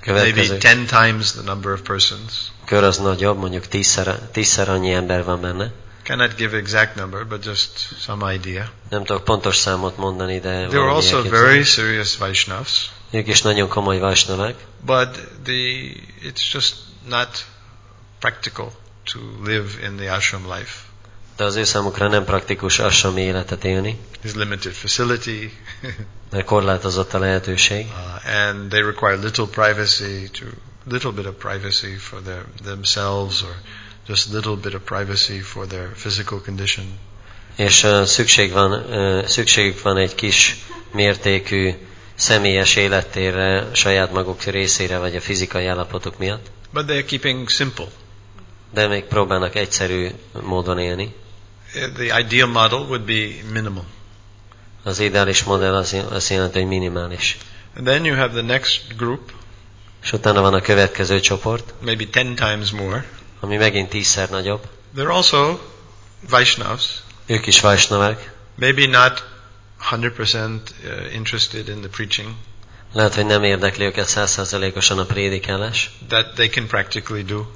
[0.00, 2.32] Következő maybe ten times the number of persons.
[2.64, 5.72] kör az nagyobb, mondjuk tízszer, tízszer annyi ember van benne.
[6.02, 7.70] Cannot give exact number, but just
[8.00, 8.68] some idea.
[8.90, 11.46] Nem tudok pontos számot mondani, de They were also elképzelhető.
[11.46, 14.54] very serious Vaishnavas, Ők is nagyon komoly vajsnavák,
[14.86, 15.10] but
[15.44, 15.54] the
[16.22, 16.74] it's just
[17.08, 17.28] not
[18.18, 18.72] practical
[19.12, 20.72] to live in the ashram life.
[21.36, 25.52] de az ő számukra nem praktikus assami életet élni, There's limited facility,
[26.32, 30.44] mert korlátozott a lehetőség, uh, and they require little privacy to
[30.90, 33.54] little bit of privacy for their themselves, or
[34.08, 36.98] just little bit of privacy for their physical condition.
[37.56, 40.56] és uh, szükség van, uh, szükségük van egy kis
[40.92, 41.72] mértékű
[42.14, 47.86] személyes élettérre saját maguk részére, vagy a fizikai állapotuk miatt, But they're keeping simple.
[48.76, 50.08] De még próbálnak egyszerű
[50.42, 51.14] módon élni.
[51.72, 53.84] The ideal model would be minimal.
[54.82, 57.36] Az ideális modell az, azt jelenti, hogy minimális.
[57.76, 59.32] And then you have the next group,
[60.02, 63.04] És utána van a következő csoport, maybe ten times more.
[63.40, 64.68] ami megint tízszer nagyobb.
[64.96, 65.58] They're also
[66.30, 66.84] Vaishnavas,
[67.26, 69.24] Ők is vajsnavák, maybe not
[69.90, 72.28] 100% uh, interested in the preaching,
[72.92, 77.46] lehet, hogy nem érdekli őket százszázalékosan a prédikálás, that they can practically do.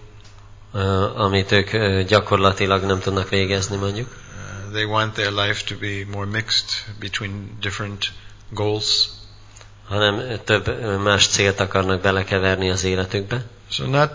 [1.17, 4.09] Amit ők gyakorlatilag nem tudnak végezni mondjuk.
[4.09, 8.13] Uh, they want their life to be more mixed between different
[8.51, 9.09] goals.
[9.91, 13.45] hanem több más célt akarnak belekeverni az életükbe.
[13.71, 14.11] So not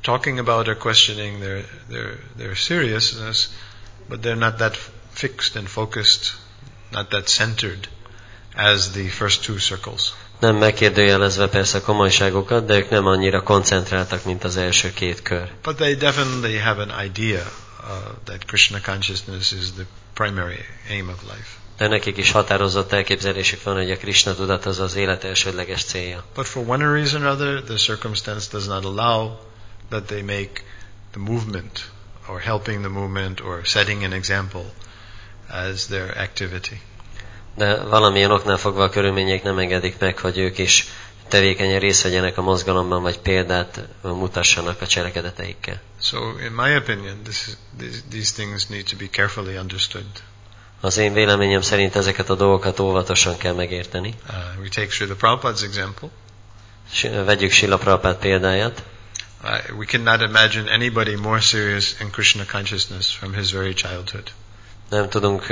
[0.00, 3.48] talking about or questioning their, their, their seriousness,
[4.08, 4.78] but they're not that
[5.12, 6.34] fixed and focused,
[6.90, 7.88] not that centered
[8.54, 10.14] as the first two circles.
[10.40, 15.52] Nem megkérdőjelezve persze a komolyságukat, de ők nem annyira koncentráltak, mint az első két kör.
[15.62, 17.86] But they definitely have an idea uh,
[18.24, 21.48] that Krishna consciousness is the primary aim of life.
[21.76, 26.24] De nekik is határozott elképzelésük van, hogy a Krishna tudat az az élet elsődleges célja.
[26.34, 29.38] But for one reason or other, the circumstance does not allow
[29.88, 30.62] that they make
[31.10, 31.90] the movement
[32.28, 34.64] or helping the movement or setting an example
[35.48, 36.80] as their activity.
[37.60, 40.86] De valamilyen oknál fogva a körülmények nem engedik meg, hogy ők is
[41.28, 45.80] tevékenyen részt vegyenek a mozgalomban, vagy példát mutassanak a cselekedeteikkel.
[46.00, 50.04] So, in my opinion, this is, these, these things need to be carefully understood.
[50.80, 54.14] Az én véleményem szerint ezeket a dolgokat óvatosan kell megérteni.
[54.28, 56.08] Uh, we take Srila Prabhupada's example.
[56.92, 58.82] S vegyük Sila Prabhupád példáját.
[59.44, 64.32] Uh, we cannot imagine anybody more serious in Krishna consciousness from his very childhood.
[64.90, 65.48] Nem tudunk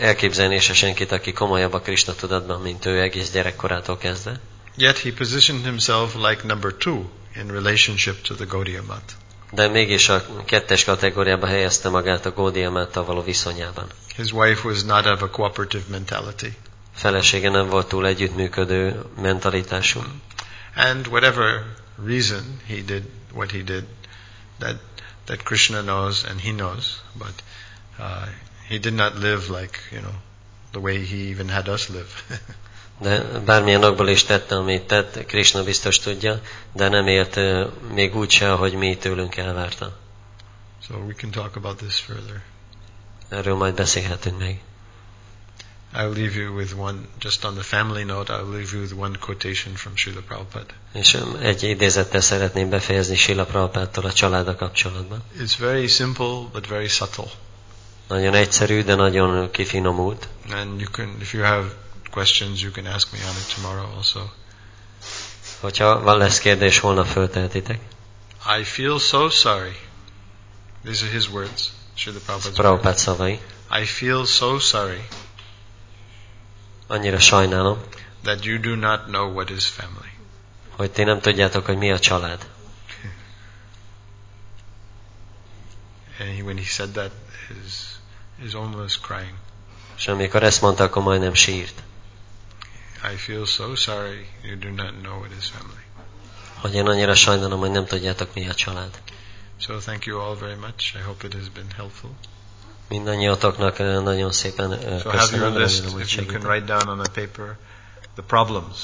[0.00, 4.40] elképzelni se senkit, aki komolyabb a Krishna tudatban, mint ő egész gyerekkorától kezdve.
[4.76, 7.04] Yet he positioned himself like number two
[7.34, 9.12] in relationship to the Gaudiya Math.
[9.50, 13.86] De mégis a kettes kategóriába helyezte magát a Gaudiya Máttal való viszonyában.
[14.16, 16.56] His wife was not of a cooperative mentality.
[16.94, 20.00] Felesége nem volt túl együttműködő mentalitású.
[20.76, 21.64] And whatever
[22.04, 23.02] reason he did
[23.32, 23.84] what he did,
[24.58, 24.76] that,
[25.24, 27.42] that Krishna knows and he knows, but
[27.98, 28.28] uh,
[28.68, 30.14] he did not live like, you know,
[30.70, 32.10] the way he even had us live.
[33.00, 36.40] De bármilyen okból is tette, amit tett, Krishna biztos tudja,
[36.72, 37.38] de nem élt
[37.94, 40.00] még úgy se, ahogy mi tőlünk elvárta.
[40.88, 42.42] so we can talk about this further.
[43.28, 44.60] Erről majd beszélhetünk még.
[45.94, 49.18] I'll leave you with one, just on the family note, I'll leave you with one
[49.18, 50.74] quotation from Srila Prabhupada.
[50.92, 55.22] És egy idézettel szeretném befejezni Sila Prabhupádtól a családa kapcsolatban.
[55.38, 57.30] It's very simple but very subtle.
[58.08, 60.28] Nagyon egyszerű, de nagyon kifinomult.
[60.50, 61.74] And you can, if you have
[62.10, 64.20] questions, you can ask me on it tomorrow also.
[65.60, 67.80] Hogyha van lesz kérdés, holnap föltehetitek.
[68.60, 69.76] I feel so sorry.
[70.84, 71.72] These are his words.
[71.94, 72.58] Srila Prabhupada's.
[72.58, 73.40] Prabhupád szavai.
[73.80, 75.08] I feel so sorry
[76.86, 77.78] Annyira sajnálom,
[78.22, 80.10] that you do not know what is family.
[80.76, 82.46] hogy ti nem tudjátok, hogy mi a család.
[86.20, 87.10] And he, when he said that,
[88.42, 89.34] his own was crying.
[89.96, 91.82] És amikor ezt mondta, akkor majdnem sírt.
[93.12, 95.84] I feel so sorry you do not know what is family.
[96.60, 99.00] Hogy én annyira sajnálom, hogy nem tudjátok, mi a család.
[99.56, 100.94] So thank you all very much.
[100.94, 102.10] I hope it has been helpful.
[102.88, 106.42] Mindannyiatoknak nagyon szépen ö, So have your köszönöm, list, remélem, hogy you can segített.
[106.44, 107.56] write down on a paper
[108.14, 108.76] the problems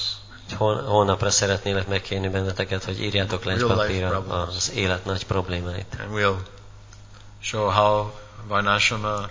[0.57, 5.97] Hol, holnapra szeretnélek megkérni benneteket, hogy írjátok le egy papírra az élet nagy problémáit.
[6.01, 6.36] And we'll
[7.40, 8.10] show how
[8.48, 9.28] Varnashrama,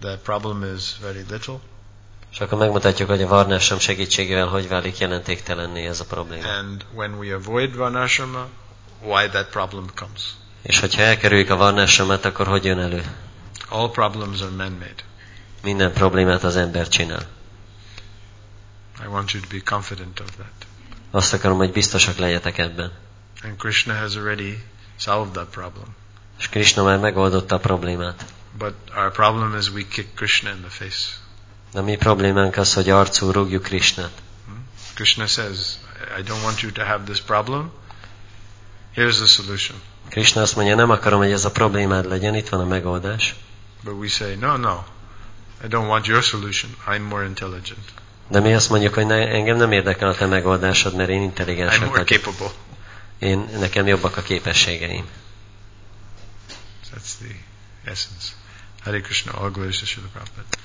[0.00, 1.54] the problem is very little,
[2.32, 6.48] És akkor megmutatjuk, hogy a varnásom segítségével hogy válik jelentéktelenné ez a probléma.
[6.48, 8.46] and when we avoid Varnashrama,
[9.02, 10.20] why that problem comes.
[10.62, 13.02] És hogyha elkerüljük a varnásomat, akkor hogy jön elő?
[13.68, 15.02] All problems are man-made.
[15.62, 17.26] Minden problémát az ember csinál.
[19.02, 20.66] I want you to be confident of that.
[21.10, 22.92] Azt akarom, hogy biztosak legyetek ebben.
[23.44, 24.64] And Krishna has already
[24.96, 25.94] solved that problem.
[26.38, 28.24] És Krishna már megoldotta a problémát.
[28.58, 31.22] But our problem is we kick Krishna in the face.
[31.72, 34.22] De mi problémánk az, hogy arcú rúgjuk Krishnát.
[34.94, 35.58] Krishna says,
[36.18, 37.72] I don't want you to have this problem.
[38.96, 39.80] Here's the solution.
[40.08, 43.34] Krishna azt mondja, nem akarom, hogy ez a problémád legyen, itt van a megoldás.
[43.84, 44.84] But we say, no, no,
[45.64, 46.76] I don't want your solution.
[46.86, 47.84] I'm more intelligent.
[48.28, 51.76] De mi azt mondjuk, hogy ne, engem nem érdekel a te megoldásod, mert én intelligens
[51.76, 52.06] I'm more vagyok.
[52.06, 52.52] capable.
[53.18, 55.04] Én, nekem jobbak a képességeim.
[56.94, 57.34] That's the
[57.86, 58.36] essence.
[58.84, 60.63] Hare Krishna, all glories to Srila Prabhupada.